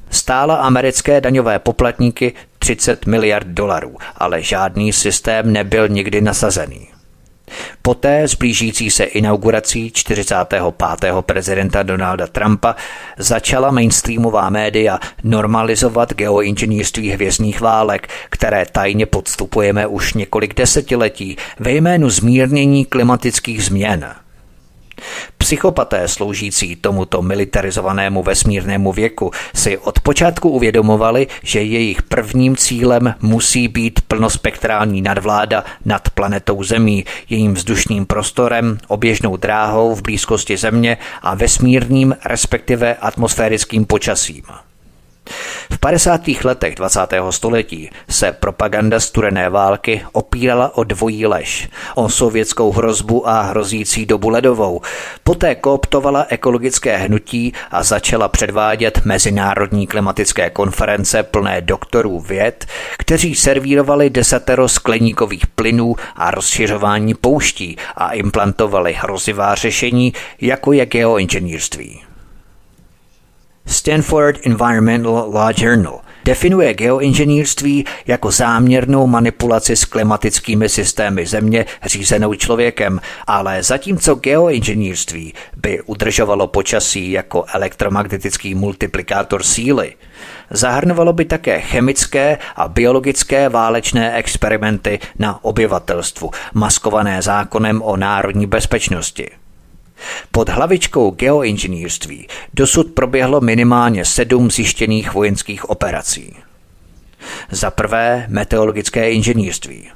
[0.09, 2.33] stála americké daňové poplatníky
[2.67, 6.87] 30 miliard dolarů, ale žádný systém nebyl nikdy nasazený.
[7.81, 10.63] Poté s blížící se inaugurací 45.
[11.21, 12.75] prezidenta Donalda Trumpa
[13.17, 22.09] začala mainstreamová média normalizovat geoinženýrství hvězdných válek, které tajně podstupujeme už několik desetiletí ve jménu
[22.09, 24.15] zmírnění klimatických změn–
[25.47, 33.67] Psychopaté sloužící tomuto militarizovanému vesmírnému věku si od počátku uvědomovali, že jejich prvním cílem musí
[33.67, 41.35] být plnospektrální nadvláda nad planetou Zemí, jejím vzdušným prostorem, oběžnou dráhou v blízkosti Země a
[41.35, 44.43] vesmírným, respektive atmosférickým počasím.
[45.71, 46.21] V 50.
[46.43, 46.99] letech 20.
[47.29, 54.29] století se propaganda studené války opírala o dvojí lež, o sovětskou hrozbu a hrozící dobu
[54.29, 54.81] ledovou.
[55.23, 62.65] Poté kooptovala ekologické hnutí a začala předvádět mezinárodní klimatické konference plné doktorů věd,
[62.97, 72.06] kteří servírovali desatero skleníkových plynů a rozšiřování pouští a implantovali hrozivá řešení, jako je geoinženýrství.
[73.67, 82.99] Stanford Environmental Law Journal definuje geoinženýrství jako záměrnou manipulaci s klimatickými systémy Země řízenou člověkem,
[83.27, 89.93] ale zatímco geoinženýrství by udržovalo počasí jako elektromagnetický multiplikátor síly,
[90.49, 99.29] zahrnovalo by také chemické a biologické válečné experimenty na obyvatelstvu, maskované zákonem o národní bezpečnosti.
[100.31, 106.35] Pod hlavičkou geoinženýrství dosud proběhlo minimálně sedm zjištěných vojenských operací.
[107.51, 109.89] Za prvé meteorologické inženýrství.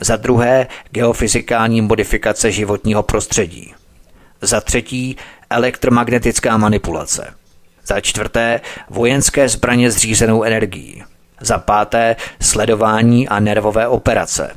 [0.00, 3.74] Za druhé geofyzikální modifikace životního prostředí.
[4.40, 5.16] Za třetí
[5.50, 7.34] elektromagnetická manipulace.
[7.86, 11.02] Za čtvrté vojenské zbraně s řízenou energií.
[11.40, 14.50] Za páté sledování a nervové operace.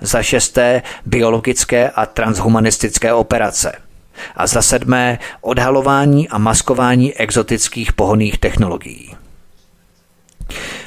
[0.00, 3.72] Za šesté biologické a transhumanistické operace–
[4.36, 9.16] a za sedmé odhalování a maskování exotických pohoných technologií.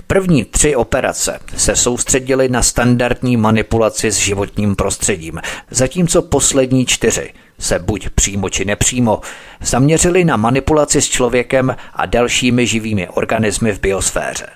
[0.07, 7.79] První tři operace se soustředily na standardní manipulaci s životním prostředím, zatímco poslední čtyři se
[7.79, 9.21] buď přímo či nepřímo
[9.61, 14.47] zaměřili na manipulaci s člověkem a dalšími živými organismy v biosféře.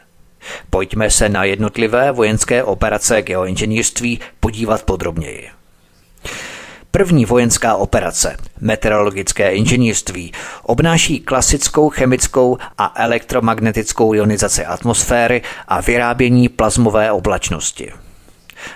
[0.69, 5.49] Pojďme se na jednotlivé vojenské operace geoinženýrství podívat podrobněji.
[6.95, 10.33] První vojenská operace, meteorologické inženýrství,
[10.63, 17.91] obnáší klasickou chemickou a elektromagnetickou ionizaci atmosféry a vyrábění plazmové oblačnosti.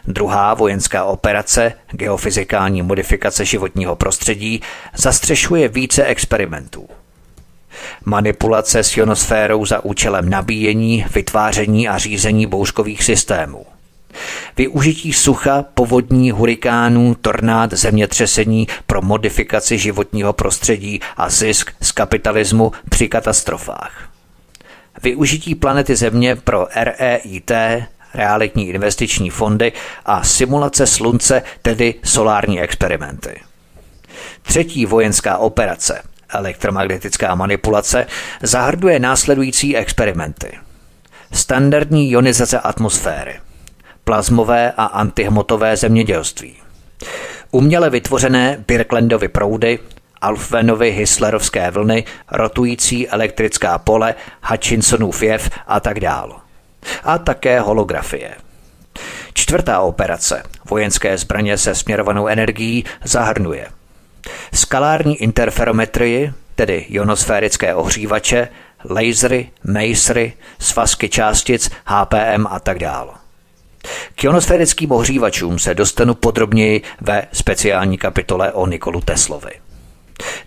[0.07, 4.61] Druhá vojenská operace, geofyzikální modifikace životního prostředí,
[4.95, 6.87] zastřešuje více experimentů.
[8.05, 13.65] Manipulace s ionosférou za účelem nabíjení, vytváření a řízení bouřkových systémů–
[14.57, 23.07] Využití sucha, povodní, hurikánů, tornád, zemětřesení pro modifikaci životního prostředí a zisk z kapitalismu při
[23.07, 24.09] katastrofách.
[25.03, 27.51] Využití planety Země pro REIT,
[28.13, 29.71] realitní investiční fondy
[30.05, 33.41] a simulace slunce, tedy solární experimenty.
[34.41, 38.07] Třetí vojenská operace, elektromagnetická manipulace,
[38.41, 40.51] zahrnuje následující experimenty.
[41.31, 43.39] Standardní ionizace atmosféry–
[44.09, 46.55] plazmové a antihmotové zemědělství.
[47.51, 49.79] Uměle vytvořené Birklandovy proudy,
[50.21, 56.33] Alfvenovy Hisslerovské vlny, rotující elektrická pole, Hutchinsonův jev a tak dále.
[57.03, 58.35] A také holografie.
[59.33, 63.67] Čtvrtá operace, vojenské zbraně se směrovanou energií, zahrnuje
[64.53, 68.47] skalární interferometrii, tedy ionosférické ohřívače,
[68.89, 73.19] lasery, masery, svazky částic, HPM a tak dále.
[74.15, 79.51] K ionosférickým ohřívačům se dostanu podrobněji ve speciální kapitole o Nikolu Teslovi.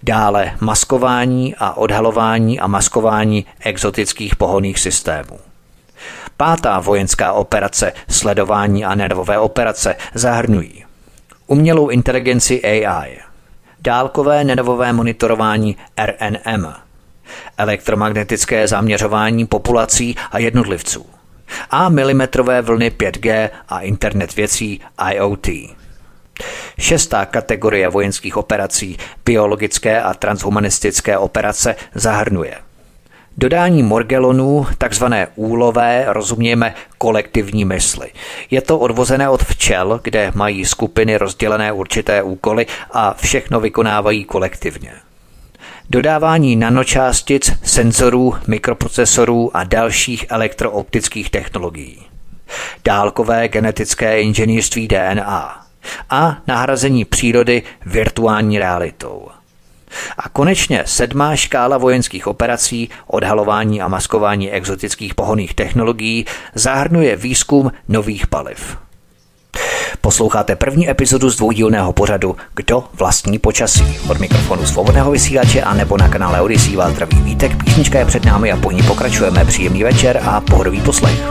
[0.03, 5.39] Dále maskování a odhalování a maskování exotických pohoných systémů.
[6.37, 10.85] Pátá vojenská operace, sledování a nervové operace zahrnují
[11.47, 13.19] umělou inteligenci AI,
[13.81, 15.77] dálkové nervové monitorování
[16.07, 16.73] RNM,
[17.59, 21.07] elektromagnetické zaměřování populací a jednotlivců–
[21.71, 24.81] a milimetrové vlny 5G a internet věcí
[25.13, 25.49] IoT.
[26.79, 32.55] Šestá kategorie vojenských operací, biologické a transhumanistické operace, zahrnuje
[33.37, 38.11] Dodání morgelonů, takzvané úlové, rozumějme kolektivní mysli.
[38.51, 44.93] Je to odvozené od včel, kde mají skupiny rozdělené určité úkoly a všechno vykonávají kolektivně.
[45.93, 51.99] Dodávání nanočástic, senzorů, mikroprocesorů a dalších elektrooptických technologií,
[52.85, 55.67] dálkové genetické inženýrství DNA
[56.11, 59.29] a nahrazení přírody virtuální realitou.
[60.19, 68.27] A konečně sedmá škála vojenských operací, odhalování a maskování exotických pohoných technologií zahrnuje výzkum nových
[68.27, 68.79] paliv.
[70.01, 73.99] Posloucháte první epizodu z dvoudílného pořadu Kdo vlastní počasí.
[74.09, 78.25] Od mikrofonu svobodného vysílače a nebo na kanále Odisí vás zdraví Vítek, písnička je před
[78.25, 79.45] námi a po ní pokračujeme.
[79.45, 81.23] Příjemný večer a pohodový poslech.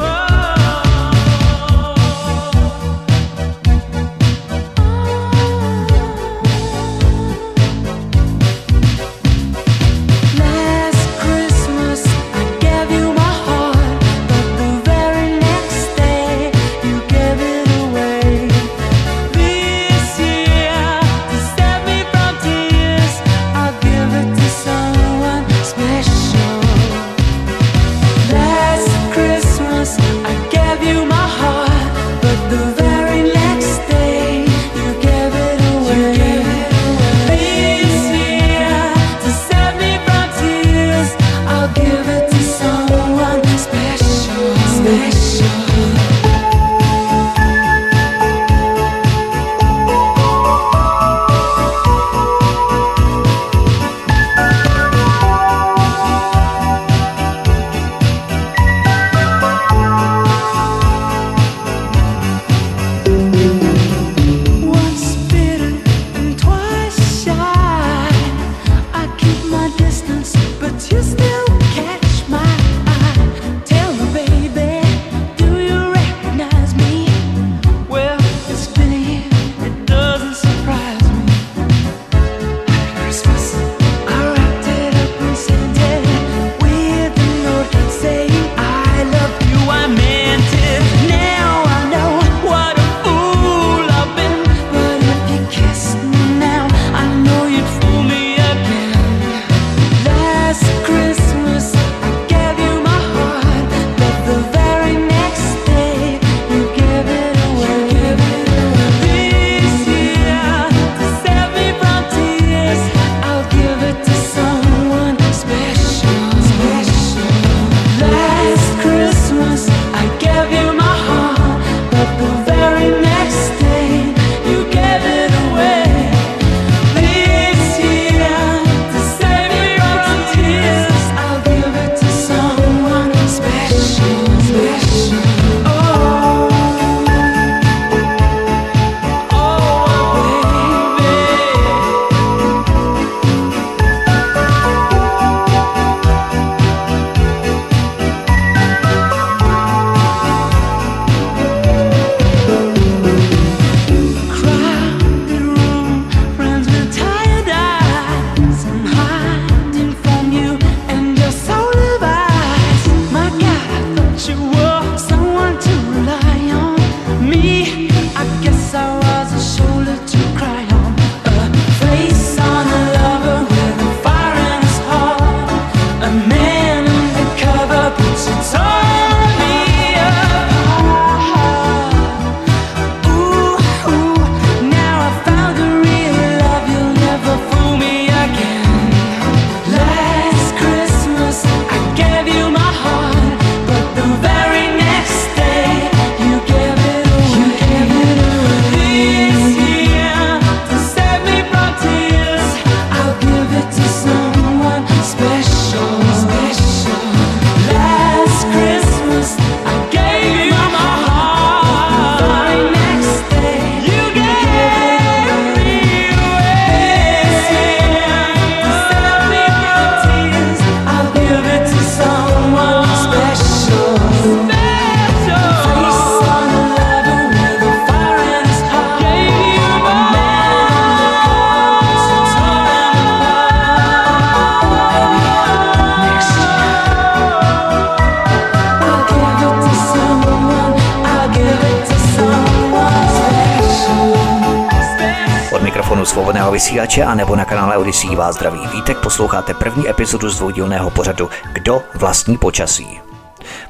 [246.61, 248.97] Vysílače a nebo na kanále Odisí vás zdraví vítek.
[248.97, 252.87] Posloucháte první epizodu z dvoudílného pořadu Kdo vlastní počasí.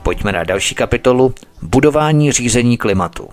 [0.04, 3.30] Pojďme na další kapitolu Budování řízení klimatu.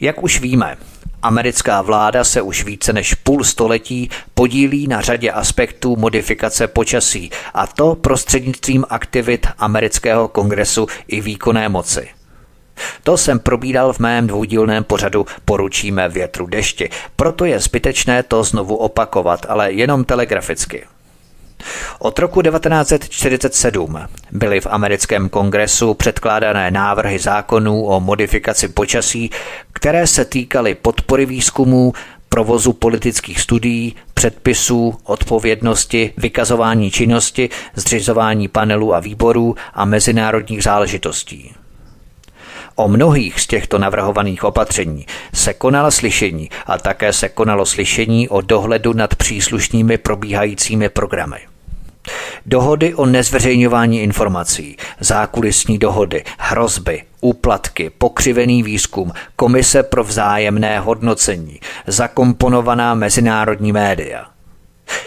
[0.00, 0.76] Jak už víme,
[1.22, 7.66] Americká vláda se už více než půl století podílí na řadě aspektů modifikace počasí, a
[7.66, 12.15] to prostřednictvím aktivit amerického kongresu i výkonné moci.
[13.02, 18.76] To jsem probídal v mém dvoudílném pořadu Poručíme větru dešti, proto je zbytečné to znovu
[18.76, 20.84] opakovat, ale jenom telegraficky.
[21.98, 23.98] Od roku 1947
[24.32, 29.30] byly v americkém kongresu předkládané návrhy zákonů o modifikaci počasí,
[29.72, 31.92] které se týkaly podpory výzkumů,
[32.28, 41.54] provozu politických studií, předpisů, odpovědnosti, vykazování činnosti, zřizování panelů a výborů a mezinárodních záležitostí.
[42.78, 48.40] O mnohých z těchto navrhovaných opatření se konala slyšení a také se konalo slyšení o
[48.40, 51.36] dohledu nad příslušnými probíhajícími programy.
[52.46, 62.94] Dohody o nezveřejňování informací, zákulisní dohody, hrozby, úplatky, pokřivený výzkum, komise pro vzájemné hodnocení, zakomponovaná
[62.94, 64.26] mezinárodní média–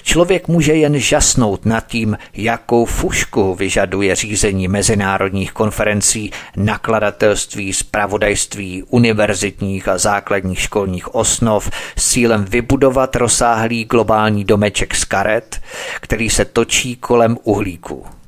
[0.04, 9.88] Člověk může jen žasnout nad tím, jakou fušku vyžaduje řízení mezinárodních konferencí, nakladatelství, spravodajství, univerzitních
[9.88, 15.62] a základních školních osnov s cílem vybudovat rozsáhlý globální domeček z karet,
[16.02, 18.19] který se točí kolem uhlíku.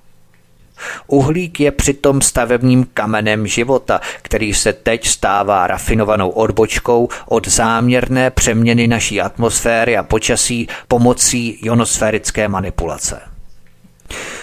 [1.07, 8.87] Uhlík je přitom stavebním kamenem života, který se teď stává rafinovanou odbočkou od záměrné přeměny
[8.87, 13.21] naší atmosféry a počasí pomocí ionosférické manipulace.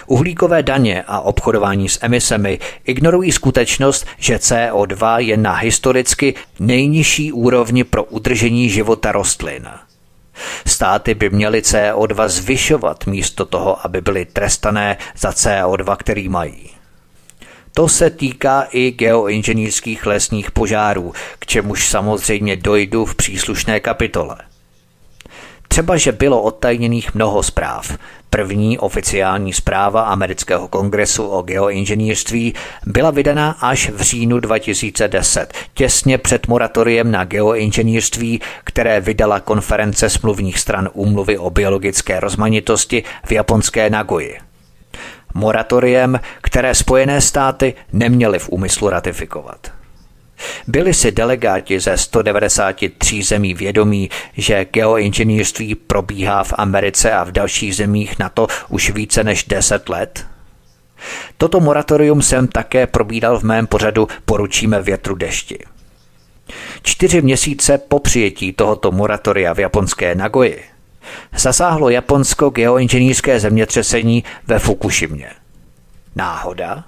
[0.07, 7.85] Uhlíkové daně a obchodování s emisemi ignorují skutečnost, že CO2 je na historicky nejnižší úrovni
[7.85, 9.69] pro udržení života rostlin–
[10.67, 16.71] Státy by měly CO2 zvyšovat místo toho, aby byly trestané za CO2, který mají.
[17.73, 24.37] To se týká i geoinženýrských lesních požárů, k čemuž samozřejmě dojdu v příslušné kapitole.
[25.69, 27.99] Třeba, že bylo odtajněných mnoho zpráv.
[28.31, 32.55] První oficiální zpráva amerického kongresu o geoinženýrství
[32.87, 40.59] byla vydaná až v říjnu 2010, těsně před moratoriem na geoinženýrství, které vydala konference smluvních
[40.59, 44.39] stran úmluvy o biologické rozmanitosti v japonské Nagoji.
[45.35, 49.78] Moratoriem, které Spojené státy neměly v úmyslu ratifikovat.
[50.67, 57.77] Byli si delegáti ze 193 zemí vědomí, že geoinženýrství probíhá v Americe a v dalších
[57.77, 60.27] zemích na to už více než 10 let?
[61.37, 65.59] Toto moratorium jsem také probídal v mém pořadu Poručíme větru dešti.
[66.83, 70.65] Čtyři měsíce po přijetí tohoto moratoria v japonské Nagoji
[71.37, 75.31] zasáhlo Japonsko geoinženýrské zemětřesení ve Fukushimě.
[76.17, 76.85] Náhoda?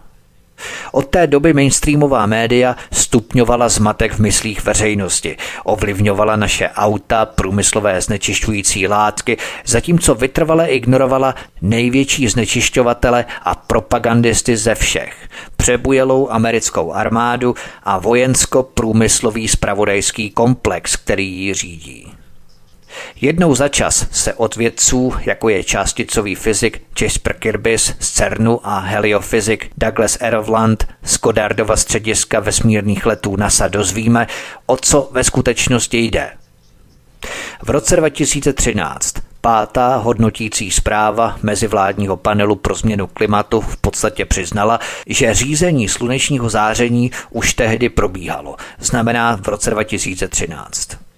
[0.92, 8.88] Od té doby mainstreamová média stupňovala zmatek v myslích veřejnosti, ovlivňovala naše auta, průmyslové znečišťující
[8.88, 19.48] látky, zatímco vytrvale ignorovala největší znečišťovatele a propagandisty ze všech, přebujelou americkou armádu a vojensko-průmyslový
[19.48, 22.19] spravodajský komplex, který ji řídí.
[23.20, 28.78] Jednou za čas se od vědců, jako je částicový fyzik Jasper Kirbys z CERNu a
[28.78, 34.26] heliofyzik Douglas Aerovland z Godardova střediska vesmírných letů NASA dozvíme,
[34.66, 36.30] o co ve skutečnosti jde.
[37.62, 45.34] V roce 2013 Pátá hodnotící zpráva mezivládního panelu pro změnu klimatu v podstatě přiznala, že
[45.34, 51.09] řízení slunečního záření už tehdy probíhalo, znamená v roce 2013.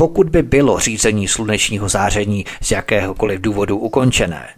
[0.00, 4.48] Pokud by bylo řízení slunečního záření z jakéhokoliv důvodu ukončené,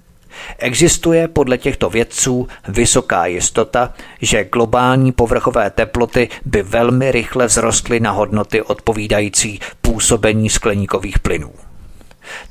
[0.59, 8.11] Existuje podle těchto vědců vysoká jistota, že globální povrchové teploty by velmi rychle vzrostly na
[8.11, 11.53] hodnoty odpovídající působení skleníkových plynů.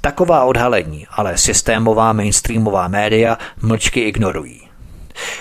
[0.02, 4.61] Taková odhalení ale systémová mainstreamová média mlčky ignorují.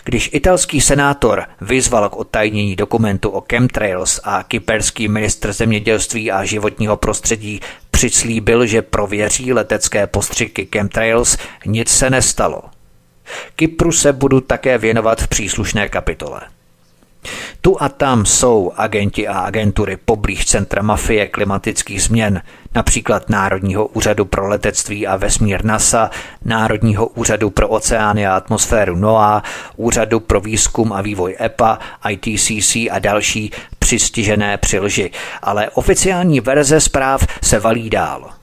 [0.04, 6.96] Když italský senátor vyzval k odtajnění dokumentu o chemtrails a kyperský ministr zemědělství a životního
[6.96, 7.60] prostředí
[7.90, 11.36] přislíbil, že prověří letecké postřiky chemtrails,
[11.66, 12.62] nic se nestalo.
[13.56, 16.40] Kypru se budu také věnovat v příslušné kapitole.
[17.60, 22.42] Tu a tam jsou agenti a agentury poblíž centra mafie klimatických změn,
[22.74, 26.10] například Národního úřadu pro letectví a vesmír NASA,
[26.44, 29.42] Národního úřadu pro oceány a atmosféru NOAA,
[29.76, 31.78] Úřadu pro výzkum a vývoj EPA,
[32.10, 35.10] ITCC a další přistižené přilži.
[35.42, 38.39] Ale oficiální verze zpráv se valí dál.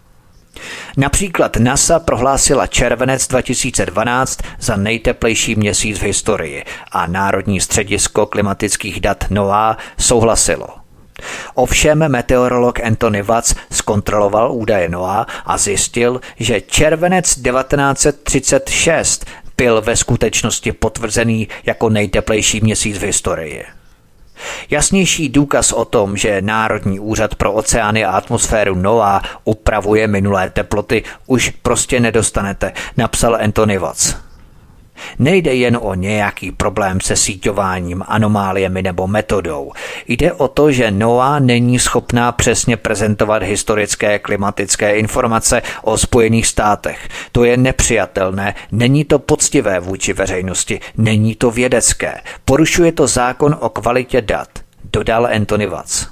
[0.98, 9.26] Například NASA prohlásila červenec 2012 za nejteplejší měsíc v historii a Národní středisko klimatických dat
[9.30, 10.68] NOAA souhlasilo.
[11.56, 19.26] Ovšem meteorolog Anthony Watts zkontroloval údaje NOAA a zjistil, že červenec 1936
[19.58, 23.77] byl ve skutečnosti potvrzený jako nejteplejší měsíc v historii.
[24.70, 31.04] Jasnější důkaz o tom, že Národní úřad pro oceány a atmosféru NOAA upravuje minulé teploty,
[31.26, 34.27] už prostě nedostanete, napsal Anthony Watts.
[35.20, 39.72] Nejde jen o nějaký problém se síťováním, anomáliemi nebo metodou.
[40.08, 47.10] Jde o to, že NOAA není schopná přesně prezentovat historické klimatické informace o Spojených státech.
[47.32, 52.22] To je nepřijatelné, není to poctivé vůči veřejnosti, není to vědecké.
[52.46, 54.50] Porušuje to zákon o kvalitě dat,
[54.94, 56.08] dodal Anthony Watts.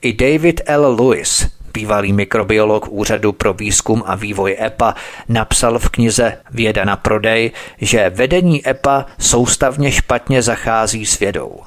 [0.00, 0.96] I David L.
[1.00, 4.94] Lewis, bývalý mikrobiolog Úřadu pro výzkum a vývoj EPA,
[5.28, 7.50] napsal v knize Věda na prodej,
[7.80, 11.60] že vedení EPA soustavně špatně zachází s vědou.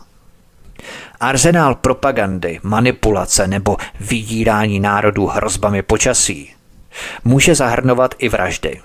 [1.19, 6.55] Arzenál propagandy, manipulace nebo vydírání národů hrozbami počasí
[7.23, 8.81] může zahrnovat i vraždy.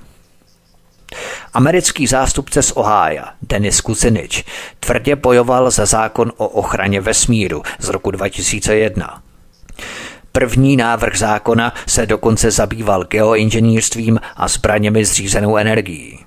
[1.55, 4.45] Americký zástupce z Ohája, Denis Kucinič,
[4.81, 9.23] tvrdě bojoval za zákon o ochraně vesmíru z roku 2001.
[10.41, 16.19] První návrh zákona se dokonce zabýval geoinženýrstvím a zbraněmi zřízenou energií.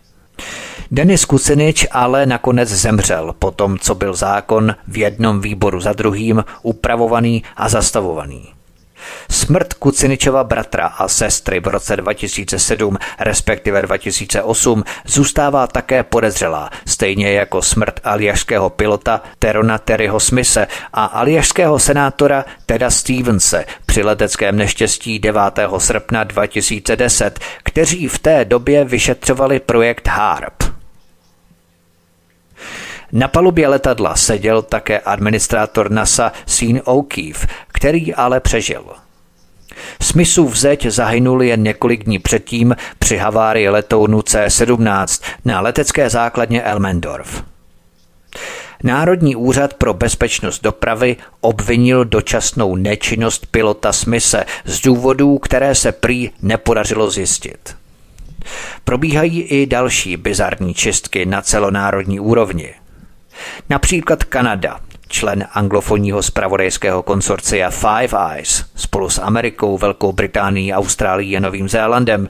[0.92, 6.44] Denis Kucinič ale nakonec zemřel po tom, co byl zákon v jednom výboru za druhým
[6.62, 8.53] upravovaný a zastavovaný.
[9.32, 17.62] Smrt Kuciničova bratra a sestry v roce 2007, respektive 2008, zůstává také podezřelá, stejně jako
[17.62, 25.42] smrt aljašského pilota Terona Terryho Smise a aljašského senátora Teda Stevense při leteckém neštěstí 9.
[25.78, 30.64] srpna 2010, kteří v té době vyšetřovali projekt HARP.
[33.12, 39.03] Na palubě letadla seděl také administrátor NASA Sean O'Keefe, který ale přežil.
[40.02, 47.44] Smithův zeď zahynul jen několik dní předtím při havárii letounu C-17 na letecké základně Elmendorf.
[48.84, 56.30] Národní úřad pro bezpečnost dopravy obvinil dočasnou nečinnost pilota Smise z důvodů, které se prý
[56.42, 57.76] nepodařilo zjistit.
[58.84, 62.74] Probíhají i další bizarní čistky na celonárodní úrovni.
[63.70, 64.80] Například Kanada
[65.14, 72.28] člen anglofonního spravodajského konsorcia Five Eyes, spolu s Amerikou, Velkou Británií, Austrálií a Novým Zélandem,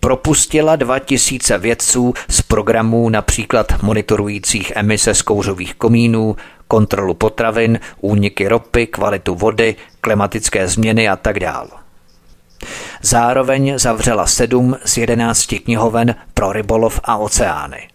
[0.00, 6.36] propustila 2000 vědců z programů například monitorujících emise z kouřových komínů,
[6.68, 11.68] kontrolu potravin, úniky ropy, kvalitu vody, klimatické změny a tak dále.
[13.02, 17.88] Zároveň zavřela sedm z jedenácti knihoven pro rybolov a oceány.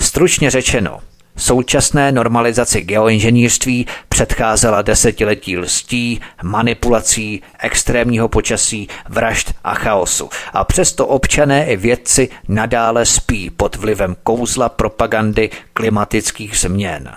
[0.00, 1.00] Stručně řečeno,
[1.38, 10.30] Současné normalizaci geoinženýrství předcházela desetiletí lstí, manipulací, extrémního počasí, vražd a chaosu.
[10.52, 17.10] A přesto občané i vědci nadále spí pod vlivem kouzla propagandy klimatických změn.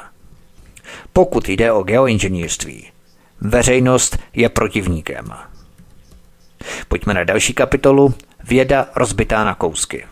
[1.13, 2.87] Pokud jde o geoinženýrství,
[3.41, 5.33] veřejnost je protivníkem.
[6.87, 8.13] Pojďme na další kapitolu.
[8.43, 10.05] Věda rozbitá na kousky.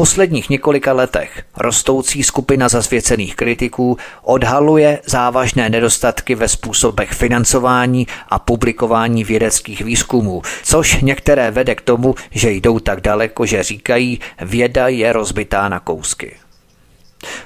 [0.00, 9.24] Posledních několika letech rostoucí skupina zasvěcených kritiků odhaluje závažné nedostatky ve způsobech financování a publikování
[9.24, 15.12] vědeckých výzkumů, což některé vede k tomu, že jdou tak daleko, že říkají, věda je
[15.12, 16.36] rozbitá na kousky.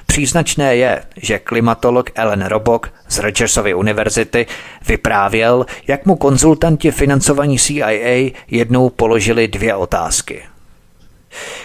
[0.06, 4.46] Příznačné je, že klimatolog Ellen Robok z Rogersovy univerzity
[4.88, 10.42] vyprávěl, jak mu konzultanti financovaní CIA jednou položili dvě otázky–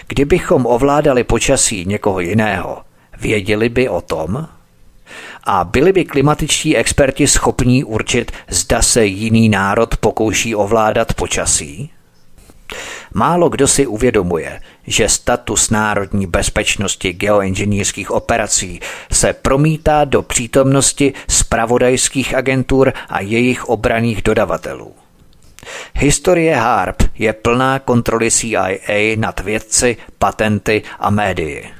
[0.08, 2.82] Kdybychom ovládali počasí někoho jiného,
[3.20, 4.48] věděli by o tom?
[5.44, 11.90] A byli by klimatičtí experti schopní určit, zda se jiný národ pokouší ovládat počasí?
[13.14, 18.80] Málo kdo si uvědomuje, že status národní bezpečnosti geoinženýrských operací
[19.12, 24.99] se promítá do přítomnosti spravodajských agentur a jejich obraných dodavatelů.
[25.94, 31.70] Historie HARP je plná kontroly CIA nad vědci, patenty a médii.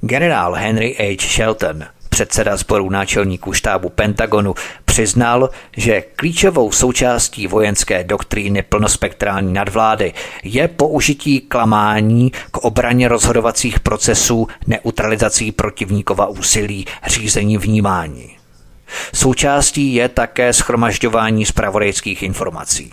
[0.00, 1.28] Generál Henry H.
[1.28, 4.54] Shelton, předseda sboru náčelníků štábu Pentagonu,
[4.84, 10.12] přiznal, že klíčovou součástí vojenské doktríny plnospektrální nadvlády
[10.42, 18.41] je použití klamání k obraně rozhodovacích procesů, neutralizací protivníkova úsilí, řízení vnímání.
[19.14, 22.92] Součástí je také schromažďování zpravodajských informací.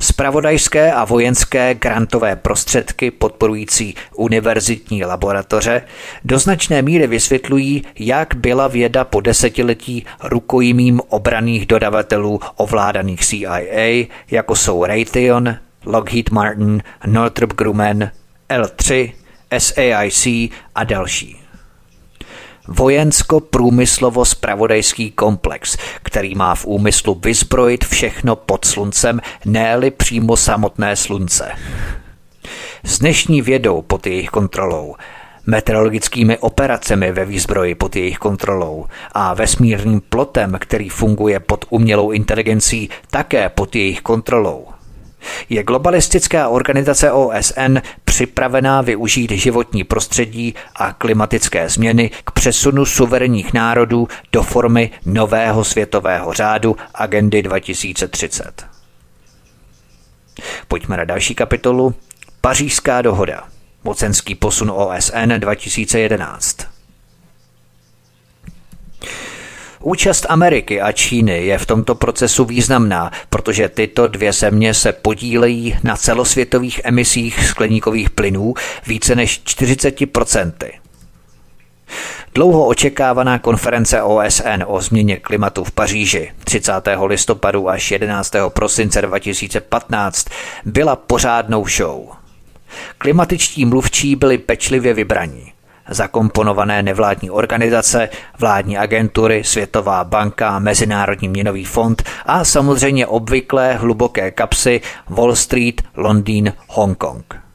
[0.00, 5.82] Spravodajské a vojenské grantové prostředky podporující univerzitní laboratoře
[6.24, 14.56] do značné míry vysvětlují, jak byla věda po desetiletí rukojmím obraných dodavatelů ovládaných CIA, jako
[14.56, 18.10] jsou Raytheon, Lockheed Martin, Northrop Grumman,
[18.50, 19.12] L3,
[19.58, 20.26] SAIC
[20.74, 21.45] a další
[22.68, 31.52] vojensko-průmyslovo-spravodajský komplex, který má v úmyslu vyzbrojit všechno pod sluncem, ne přímo samotné slunce.
[32.84, 34.94] S dnešní vědou pod jejich kontrolou,
[35.46, 42.90] meteorologickými operacemi ve výzbroji pod jejich kontrolou a vesmírným plotem, který funguje pod umělou inteligencí
[43.10, 44.66] také pod jejich kontrolou,
[45.48, 54.08] je globalistická organizace OSN připravená využít životní prostředí a klimatické změny k přesunu suverénních národů
[54.32, 58.66] do formy nového světového řádu agendy 2030.
[60.68, 61.94] Pojďme na další kapitolu.
[62.40, 63.44] Pařížská dohoda.
[63.84, 66.56] Mocenský posun OSN 2011.
[69.86, 75.76] Účast Ameriky a Číny je v tomto procesu významná, protože tyto dvě země se podílejí
[75.82, 78.54] na celosvětových emisích skleníkových plynů
[78.86, 80.52] více než 40%.
[82.34, 86.72] Dlouho očekávaná konference OSN o změně klimatu v Paříži 30.
[87.06, 88.32] listopadu až 11.
[88.48, 90.26] prosince 2015
[90.64, 92.08] byla pořádnou show.
[92.98, 95.55] Klimatičtí mluvčí byli pečlivě vybraní
[95.88, 98.08] zakomponované nevládní organizace,
[98.38, 106.52] vládní agentury, Světová banka, Mezinárodní měnový fond a samozřejmě obvyklé hluboké kapsy Wall Street, Londýn,
[106.68, 107.46] Hongkong.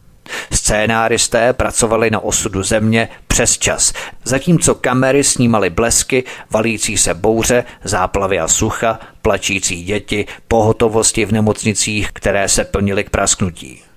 [0.51, 3.93] Scénáristé pracovali na osudu země přes čas,
[4.23, 12.11] zatímco kamery snímaly blesky, valící se bouře, záplavy a sucha, plačící děti, pohotovosti v nemocnicích,
[12.11, 13.90] které se plnily k prasknutí.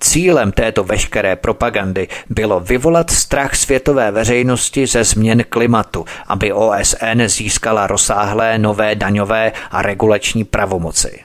[0.00, 7.86] Cílem této veškeré propagandy bylo vyvolat strach světové veřejnosti ze změn klimatu, aby OSN získala
[7.86, 11.20] rozsáhlé nové daňové a regulační pravomoci.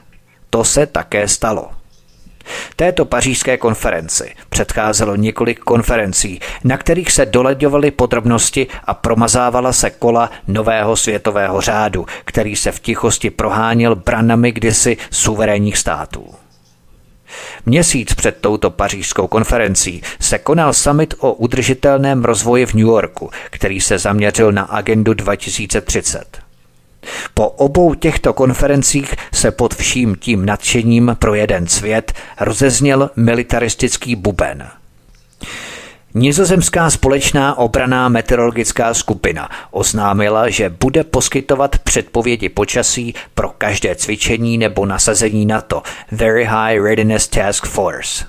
[0.50, 1.70] To se také stalo.
[2.76, 10.30] Této pařížské konferenci předcházelo několik konferencí, na kterých se doleďovaly podrobnosti a promazávala se kola
[10.48, 16.34] nového světového řádu, který se v tichosti proháněl branami kdysi suverénních států.
[17.66, 23.80] Měsíc před touto pařížskou konferencí se konal summit o udržitelném rozvoji v New Yorku, který
[23.80, 26.38] se zaměřil na agendu 2030.
[27.34, 34.68] Po obou těchto konferencích se pod vším tím nadšením pro jeden svět rozezněl militaristický buben–
[36.14, 44.86] Nizozemská společná obraná meteorologická skupina oznámila, že bude poskytovat předpovědi počasí pro každé cvičení nebo
[44.86, 45.82] nasazení NATO
[46.12, 48.24] Very High Readiness Task Force.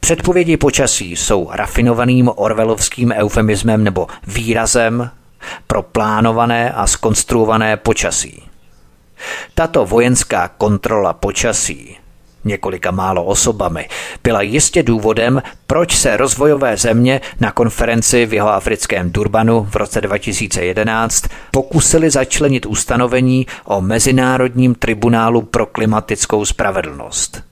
[0.00, 5.10] Předpovědi počasí jsou rafinovaným orvelovským eufemismem nebo výrazem
[5.66, 8.42] pro plánované a skonstruované počasí.
[9.54, 12.01] Tato vojenská kontrola počasí
[12.44, 13.88] několika málo osobami,
[14.24, 20.00] byla jistě důvodem, proč se rozvojové země na konferenci v jeho africkém Durbanu v roce
[20.00, 27.42] 2011 pokusili začlenit ustanovení o Mezinárodním tribunálu pro klimatickou spravedlnost.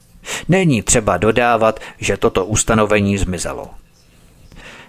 [0.48, 3.66] Není třeba dodávat, že toto ustanovení zmizelo.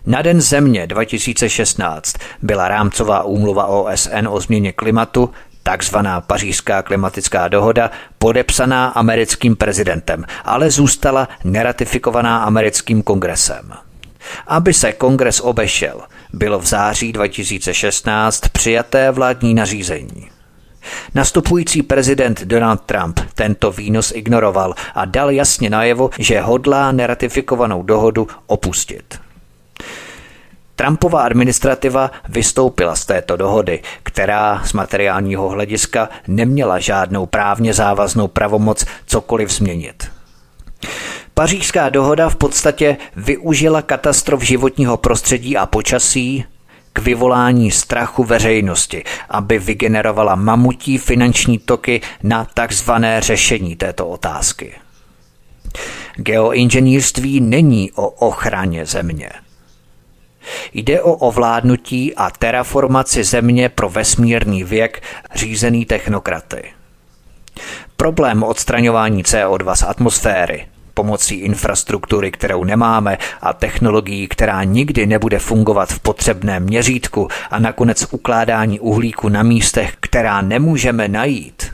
[0.05, 5.29] Na Den země 2016 byla rámcová úmluva OSN o změně klimatu
[5.63, 13.73] takzvaná pařížská klimatická dohoda, podepsaná americkým prezidentem, ale zůstala neratifikovaná americkým kongresem.
[14.47, 16.01] Aby se kongres obešel,
[16.33, 20.29] bylo v září 2016 přijaté vládní nařízení.
[21.15, 28.27] Nastupující prezident Donald Trump tento výnos ignoroval a dal jasně najevo, že hodlá neratifikovanou dohodu
[28.47, 29.19] opustit.
[30.81, 38.85] Trumpova administrativa vystoupila z této dohody, která z materiálního hlediska neměla žádnou právně závaznou pravomoc
[39.05, 40.11] cokoliv změnit.
[41.33, 46.45] Pařížská dohoda v podstatě využila katastrof životního prostředí a počasí
[46.93, 54.73] k vyvolání strachu veřejnosti, aby vygenerovala mamutí finanční toky na takzvané řešení této otázky.
[56.15, 59.29] Geoinženýrství není o ochraně země.
[60.73, 65.03] Jde o ovládnutí a terraformaci země pro vesmírný věk
[65.35, 66.63] řízený technokraty.
[67.97, 75.89] Problém odstraňování CO2 z atmosféry pomocí infrastruktury, kterou nemáme a technologií, která nikdy nebude fungovat
[75.89, 81.71] v potřebném měřítku a nakonec ukládání uhlíku na místech, která nemůžeme najít,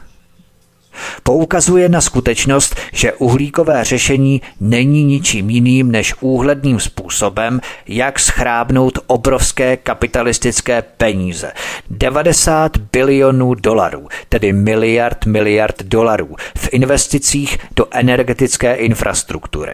[1.24, 9.78] Poukazuje na skutečnost, že uhlíkové řešení není ničím jiným než úhledným způsobem, jak schrábnout obrovské
[9.78, 11.52] kapitalistické peníze.
[11.90, 19.74] 90 bilionů dolarů, tedy miliard miliard dolarů, v investicích do energetické infrastruktury.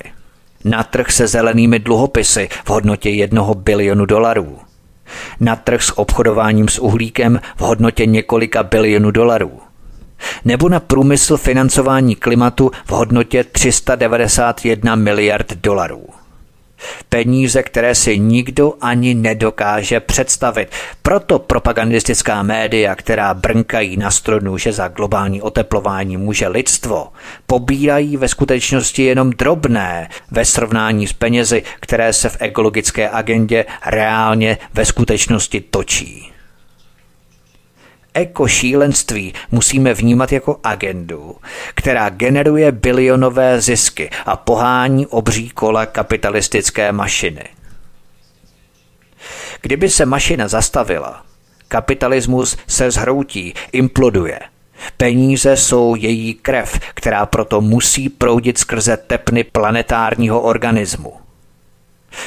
[0.65, 4.59] Na trh se zelenými dluhopisy v hodnotě jednoho bilionu dolarů.
[5.39, 9.61] Na trh s obchodováním s uhlíkem v hodnotě několika bilionů dolarů
[10.45, 16.05] nebo na průmysl financování klimatu v hodnotě 391 miliard dolarů.
[17.09, 20.69] Peníze, které si nikdo ani nedokáže představit.
[21.01, 27.07] Proto propagandistická média, která brnkají na strunu, že za globální oteplování může lidstvo,
[27.47, 34.57] pobírají ve skutečnosti jenom drobné ve srovnání s penězi, které se v ekologické agendě reálně
[34.73, 36.32] ve skutečnosti točí
[38.13, 41.35] ekošílenství musíme vnímat jako agendu,
[41.75, 47.43] která generuje bilionové zisky a pohání obří kola kapitalistické mašiny.
[49.61, 51.23] Kdyby se mašina zastavila,
[51.67, 54.39] kapitalismus se zhroutí, imploduje.
[54.97, 61.22] Peníze jsou její krev, která proto musí proudit skrze tepny planetárního organismu.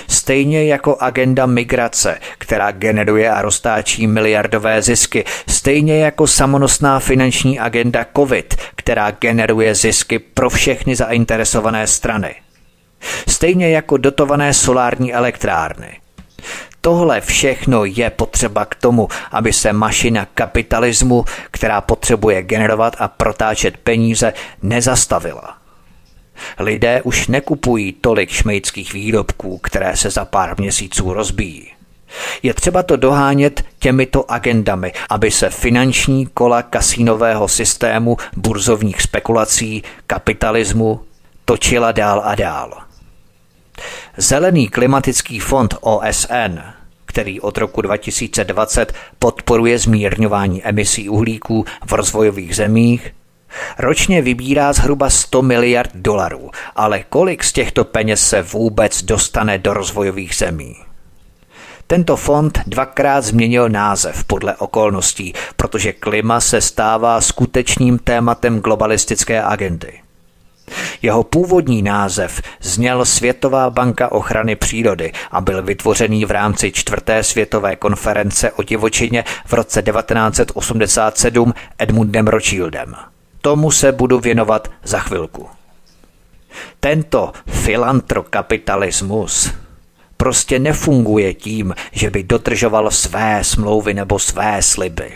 [0.08, 8.06] Stejně jako agenda migrace, která generuje a roztáčí miliardové zisky, stejně jako samonosná finanční agenda
[8.16, 12.34] COVID, která generuje zisky pro všechny zainteresované strany.
[13.28, 16.00] Stejně jako dotované solární elektrárny.
[16.80, 23.76] Tohle všechno je potřeba k tomu, aby se mašina kapitalismu, která potřebuje generovat a protáčet
[23.76, 24.32] peníze,
[24.62, 25.55] nezastavila.
[26.58, 31.76] Lidé už nekupují tolik šmejdských výrobků, které se za pár měsíců rozbíjí.
[32.42, 41.00] Je třeba to dohánět těmito agendami, aby se finanční kola kasínového systému, burzovních spekulací, kapitalismu
[41.44, 42.72] točila dál a dál.
[44.16, 46.60] Zelený klimatický fond OSN,
[47.06, 53.12] který od roku 2020 podporuje zmírňování emisí uhlíků v rozvojových zemích,
[53.78, 59.74] Ročně vybírá zhruba 100 miliard dolarů, ale kolik z těchto peněz se vůbec dostane do
[59.74, 60.76] rozvojových zemí?
[61.86, 70.00] Tento fond dvakrát změnil název podle okolností, protože klima se stává skutečným tématem globalistické agendy.
[71.02, 77.76] Jeho původní název zněl Světová banka ochrany přírody a byl vytvořený v rámci čtvrté světové
[77.76, 82.96] konference o divočině v roce 1987 Edmundem Rothschildem.
[83.46, 85.48] Tomu se budu věnovat za chvilku.
[86.80, 89.52] Tento filantrokapitalismus
[90.16, 95.12] prostě nefunguje tím, že by dodržoval své smlouvy nebo své sliby.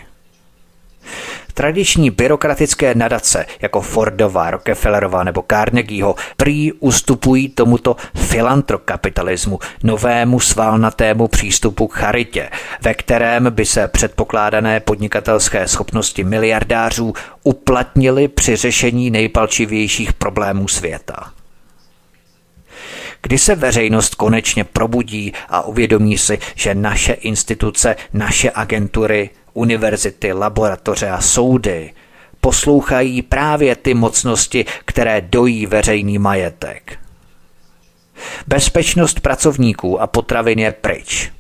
[1.55, 11.87] Tradiční byrokratické nadace jako Fordova, Rockefellerova nebo Carnegieho prý ustupují tomuto filantrokapitalismu, novému svalnatému přístupu
[11.87, 12.51] k charitě,
[12.83, 17.13] ve kterém by se předpokládané podnikatelské schopnosti miliardářů
[17.45, 21.33] uplatnily při řešení nejpalčivějších problémů světa.
[23.23, 31.11] Kdy se veřejnost konečně probudí a uvědomí si, že naše instituce, naše agentury univerzity, laboratoře
[31.11, 31.93] a soudy
[32.41, 36.99] poslouchají právě ty mocnosti, které dojí veřejný majetek.
[38.47, 41.33] Bezpečnost pracovníků a potravin je pryč.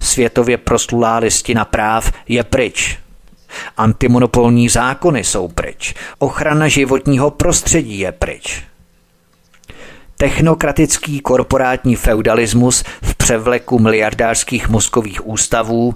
[0.00, 2.98] Světově proslulá listina práv je pryč.
[3.76, 5.94] Antimonopolní zákony jsou pryč.
[6.18, 8.62] Ochrana životního prostředí je pryč.
[10.16, 15.94] Technokratický korporátní feudalismus v převleku miliardářských mozkových ústavů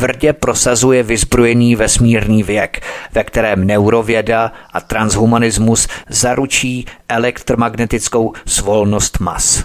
[0.00, 2.80] tvrdě prosazuje vyzbrojený vesmírný věk,
[3.12, 9.64] ve kterém neurověda a transhumanismus zaručí elektromagnetickou svolnost mas.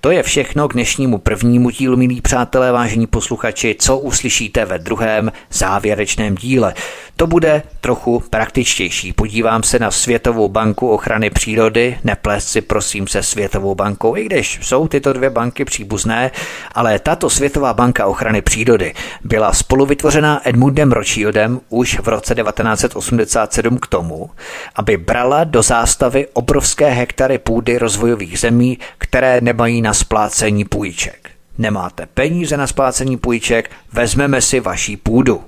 [0.00, 5.32] To je všechno k dnešnímu prvnímu dílu, milí přátelé, vážení posluchači, co uslyšíte ve druhém
[5.50, 6.74] závěrečném díle.
[7.16, 9.12] To bude trochu praktičtější.
[9.12, 14.58] Podívám se na Světovou banku ochrany přírody, neplést si prosím se Světovou bankou, i když
[14.62, 16.30] jsou tyto dvě banky příbuzné,
[16.74, 18.94] ale tato Světová banka ochrany přírody
[19.24, 24.30] byla spolu vytvořena Edmundem Rothschildem už v roce 1987 k tomu,
[24.74, 31.30] aby brala do zástavy obrovské hektary půdy rozvojových zemí, které nemají na splácení půjček.
[31.58, 35.44] Nemáte peníze na splácení půjček, vezmeme si vaší půdu.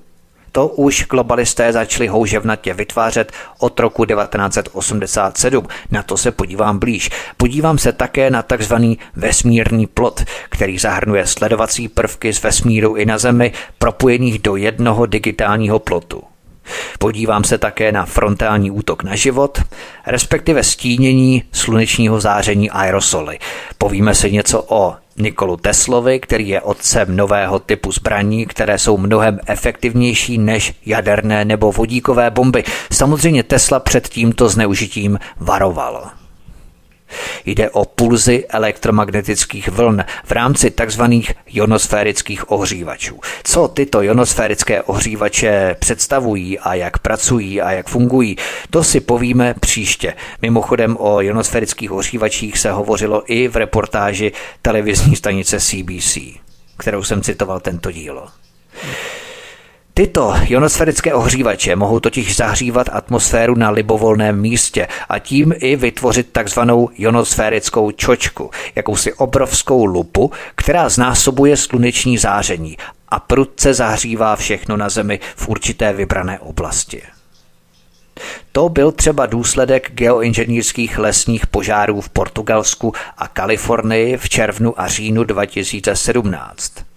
[0.53, 5.67] To už globalisté začali houževnatě vytvářet od roku 1987.
[5.91, 7.11] Na to se podívám blíž.
[7.37, 13.19] Podívám se také na takzvaný vesmírný plot, který zahrnuje sledovací prvky z vesmíru i na
[13.19, 16.23] Zemi propojených do jednoho digitálního plotu.
[16.99, 19.59] Podívám se také na frontální útok na život,
[20.07, 23.39] respektive stínění slunečního záření aerosoly.
[23.79, 29.39] Povíme si něco o Nikolu Teslovi, který je otcem nového typu zbraní, které jsou mnohem
[29.47, 32.65] efektivnější než jaderné nebo vodíkové bomby.
[32.93, 36.18] Samozřejmě Tesla před tímto zneužitím varoval.
[37.45, 41.03] Jde o pulzy elektromagnetických vln v rámci tzv.
[41.47, 43.21] ionosférických ohřívačů.
[43.45, 48.37] Co tyto ionosférické ohřívače představují a jak pracují a jak fungují,
[48.71, 50.15] to si povíme příště.
[50.43, 54.33] Mimochodem o ionosférických ohřívačích se hovořilo i v reportáži
[54.63, 56.19] televizní stanice CBC,
[56.77, 58.29] kterou jsem citoval tento dílo.
[59.99, 66.91] Tyto ionosférické ohřívače mohou totiž zahřívat atmosféru na libovolném místě a tím i vytvořit takzvanou
[66.95, 72.77] ionosférickou čočku, jakousi obrovskou lupu, která znásobuje sluneční záření
[73.09, 77.03] a prudce zahřívá všechno na Zemi v určité vybrané oblasti.
[78.53, 85.25] To byl třeba důsledek geoinženýrských lesních požárů v Portugalsku a Kalifornii v červnu a říjnu
[85.25, 86.88] 2017.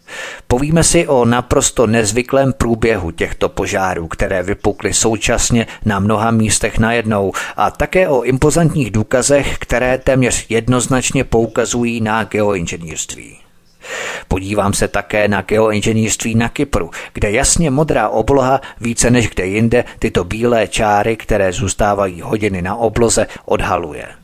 [0.48, 7.32] Povíme si o naprosto nezvyklém průběhu těchto požárů, které vypukly současně na mnoha místech najednou
[7.58, 13.38] a také o impozantních důkazech, které téměř jednoznačně poukazují na geoinženýrství.
[14.28, 19.84] Podívám se také na geoinženýrství na Kypru, kde jasně modrá obloha více než kde jinde
[20.00, 24.21] tyto bílé čáry, které zůstávají hodiny na obloze, odhaluje.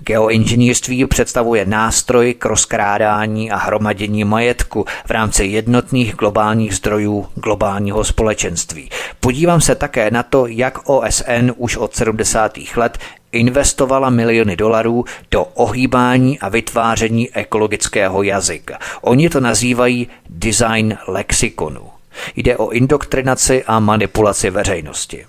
[0.00, 8.90] Geoinženýrství představuje nástroj k rozkrádání a hromadění majetku v rámci jednotných globálních zdrojů globálního společenství.
[9.20, 12.58] Podívám se také na to, jak OSN už od 70.
[12.76, 12.98] let
[13.32, 18.78] investovala miliony dolarů do ohýbání a vytváření ekologického jazyka.
[19.00, 21.82] Oni to nazývají design lexikonu.
[22.36, 25.26] Jde o indoktrinaci a manipulaci veřejnosti.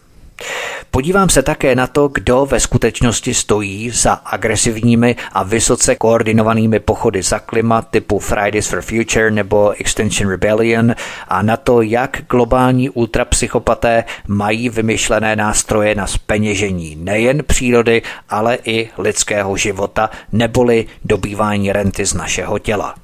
[0.92, 7.24] Podívám se také na to, kdo ve skutečnosti stojí za agresivními a vysoce koordinovanými pochody
[7.24, 10.96] za klima typu Fridays for Future nebo Extinction Rebellion
[11.28, 18.90] a na to, jak globální ultrapsychopaté mají vymyšlené nástroje na speněžení nejen přírody, ale i
[18.98, 22.96] lidského života neboli dobývání renty z našeho těla.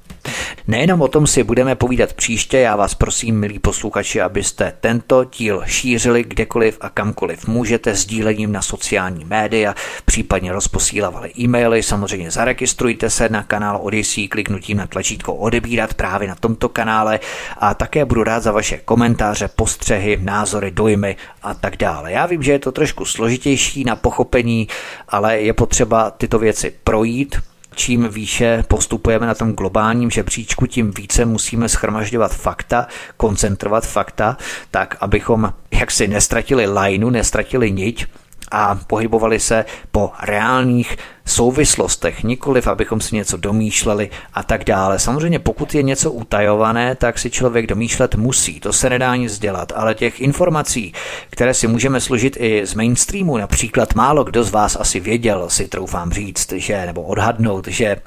[0.68, 5.64] Nejenom o tom si budeme povídat příště, já vás prosím, milí posluchači, abyste tento díl
[5.66, 9.76] šířili kdekoliv a kamkoliv můžete sdílením na sociální média,
[10.06, 16.36] případně rozposílávali e-maily, samozřejmě zaregistrujte se na kanál Odyssey kliknutím na tlačítko odebírat právě na
[16.36, 17.20] tomto kanále.
[17.58, 22.12] A také budu rád za vaše komentáře, postřehy, názory, dojmy a tak dále.
[22.12, 24.68] Já vím, že je to trošku složitější na pochopení,
[25.10, 27.36] ale je potřeba tyto věci projít,
[27.76, 32.88] čím výše postupujeme na tom globálním žebříčku, tím více musíme schromažďovat fakta,
[33.18, 34.38] koncentrovat fakta,
[34.72, 38.06] tak abychom jaksi nestratili lajnu, nestratili niť
[38.52, 45.00] a pohybovali se po reálných souvislostech, nikoliv abychom si něco domýšleli a tak dále.
[45.00, 49.72] Samozřejmě pokud je něco utajované, tak si člověk domýšlet musí, to se nedá nic dělat,
[49.76, 50.94] ale těch informací,
[51.30, 55.68] které si můžeme složit i z mainstreamu, například málo kdo z vás asi věděl, si
[55.68, 57.98] troufám říct, že nebo odhadnout, že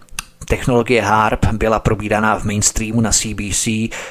[0.48, 3.68] Technologie HARP byla probíraná v mainstreamu na CBC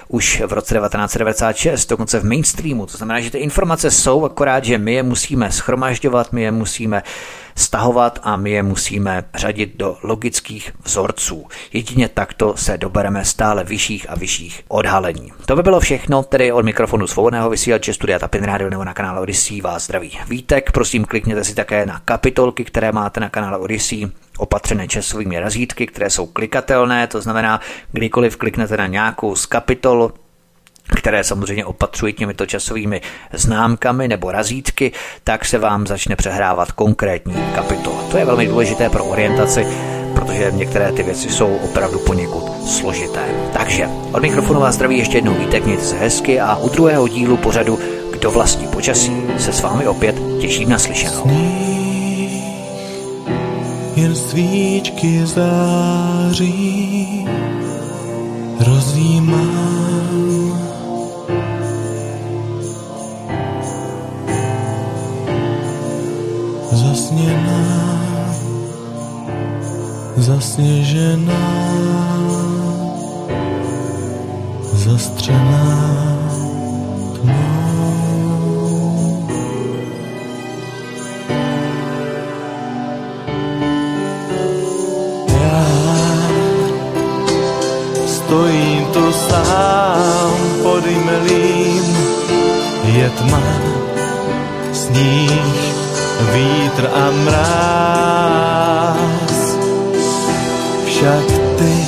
[0.07, 2.85] už v roce 1996, dokonce v mainstreamu.
[2.85, 7.03] To znamená, že ty informace jsou, akorát, že my je musíme schromažďovat, my je musíme
[7.57, 11.45] stahovat a my je musíme řadit do logických vzorců.
[11.73, 15.31] Jedině takto se dobereme stále vyšších a vyšších odhalení.
[15.45, 19.19] To by bylo všechno, tedy od mikrofonu svobodného vysílače Studia Tapin Radio nebo na kanále
[19.19, 20.71] Odyssey vás zdraví Vítek.
[20.71, 24.07] Prosím, klikněte si také na kapitolky, které máte na kanále Odyssey
[24.37, 27.61] opatřené časovými razítky, které jsou klikatelné, to znamená,
[27.91, 30.11] kdykoliv kliknete na nějakou z kapitol,
[30.95, 33.01] které samozřejmě opatřují těmito časovými
[33.33, 34.91] známkami nebo razítky,
[35.23, 38.03] tak se vám začne přehrávat konkrétní kapitola.
[38.11, 39.67] To je velmi důležité pro orientaci,
[40.15, 43.25] protože některé ty věci jsou opravdu poněkud složité.
[43.53, 47.37] Takže od mikrofonu vás zdraví ještě jednou vítek, mějte se hezky a u druhého dílu
[47.37, 47.79] pořadu
[48.11, 51.31] Kdo vlastní počasí se s vámi opět těším na slyšenou.
[53.95, 57.25] Jen svíčky září,
[58.59, 59.76] rozjímám
[66.77, 67.63] zasněná,
[70.17, 71.47] zasněžená,
[74.73, 76.19] zastřená
[77.13, 78.07] tmou.
[85.41, 85.65] Já
[88.07, 90.31] stojím tu sám
[90.63, 91.97] pod jmelím,
[92.83, 93.43] je tma,
[94.73, 95.86] sníh,
[96.21, 98.97] vítr a mráz.
[100.85, 101.25] Však
[101.57, 101.87] ty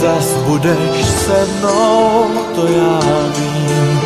[0.00, 3.00] zas budeš se mnou, to já
[3.36, 3.99] vím.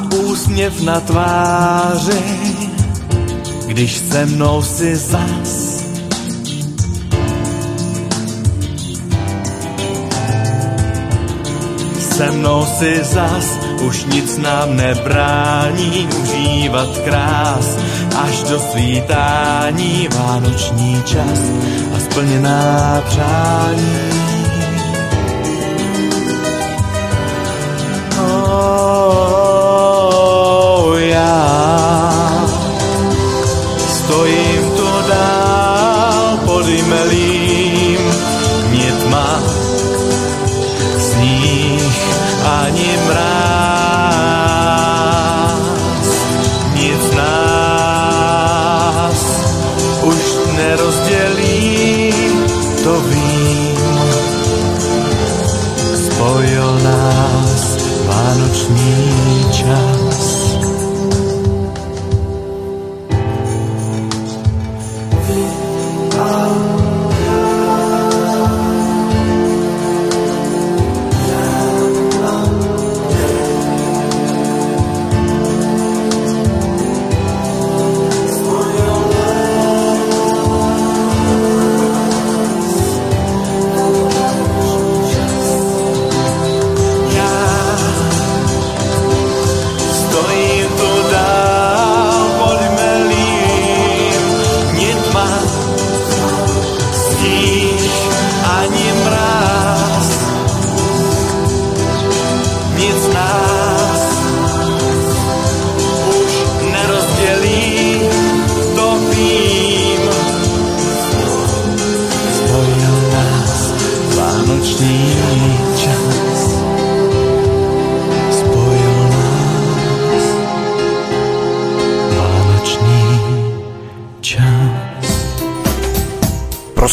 [0.00, 2.22] Úsměv na tváři,
[3.66, 5.80] když se mnou si zas.
[11.98, 17.76] Se mnou si zas, už nic nám nebrání užívat krás,
[18.16, 21.40] až do svítání vánoční čas
[21.96, 24.29] a splněná přání.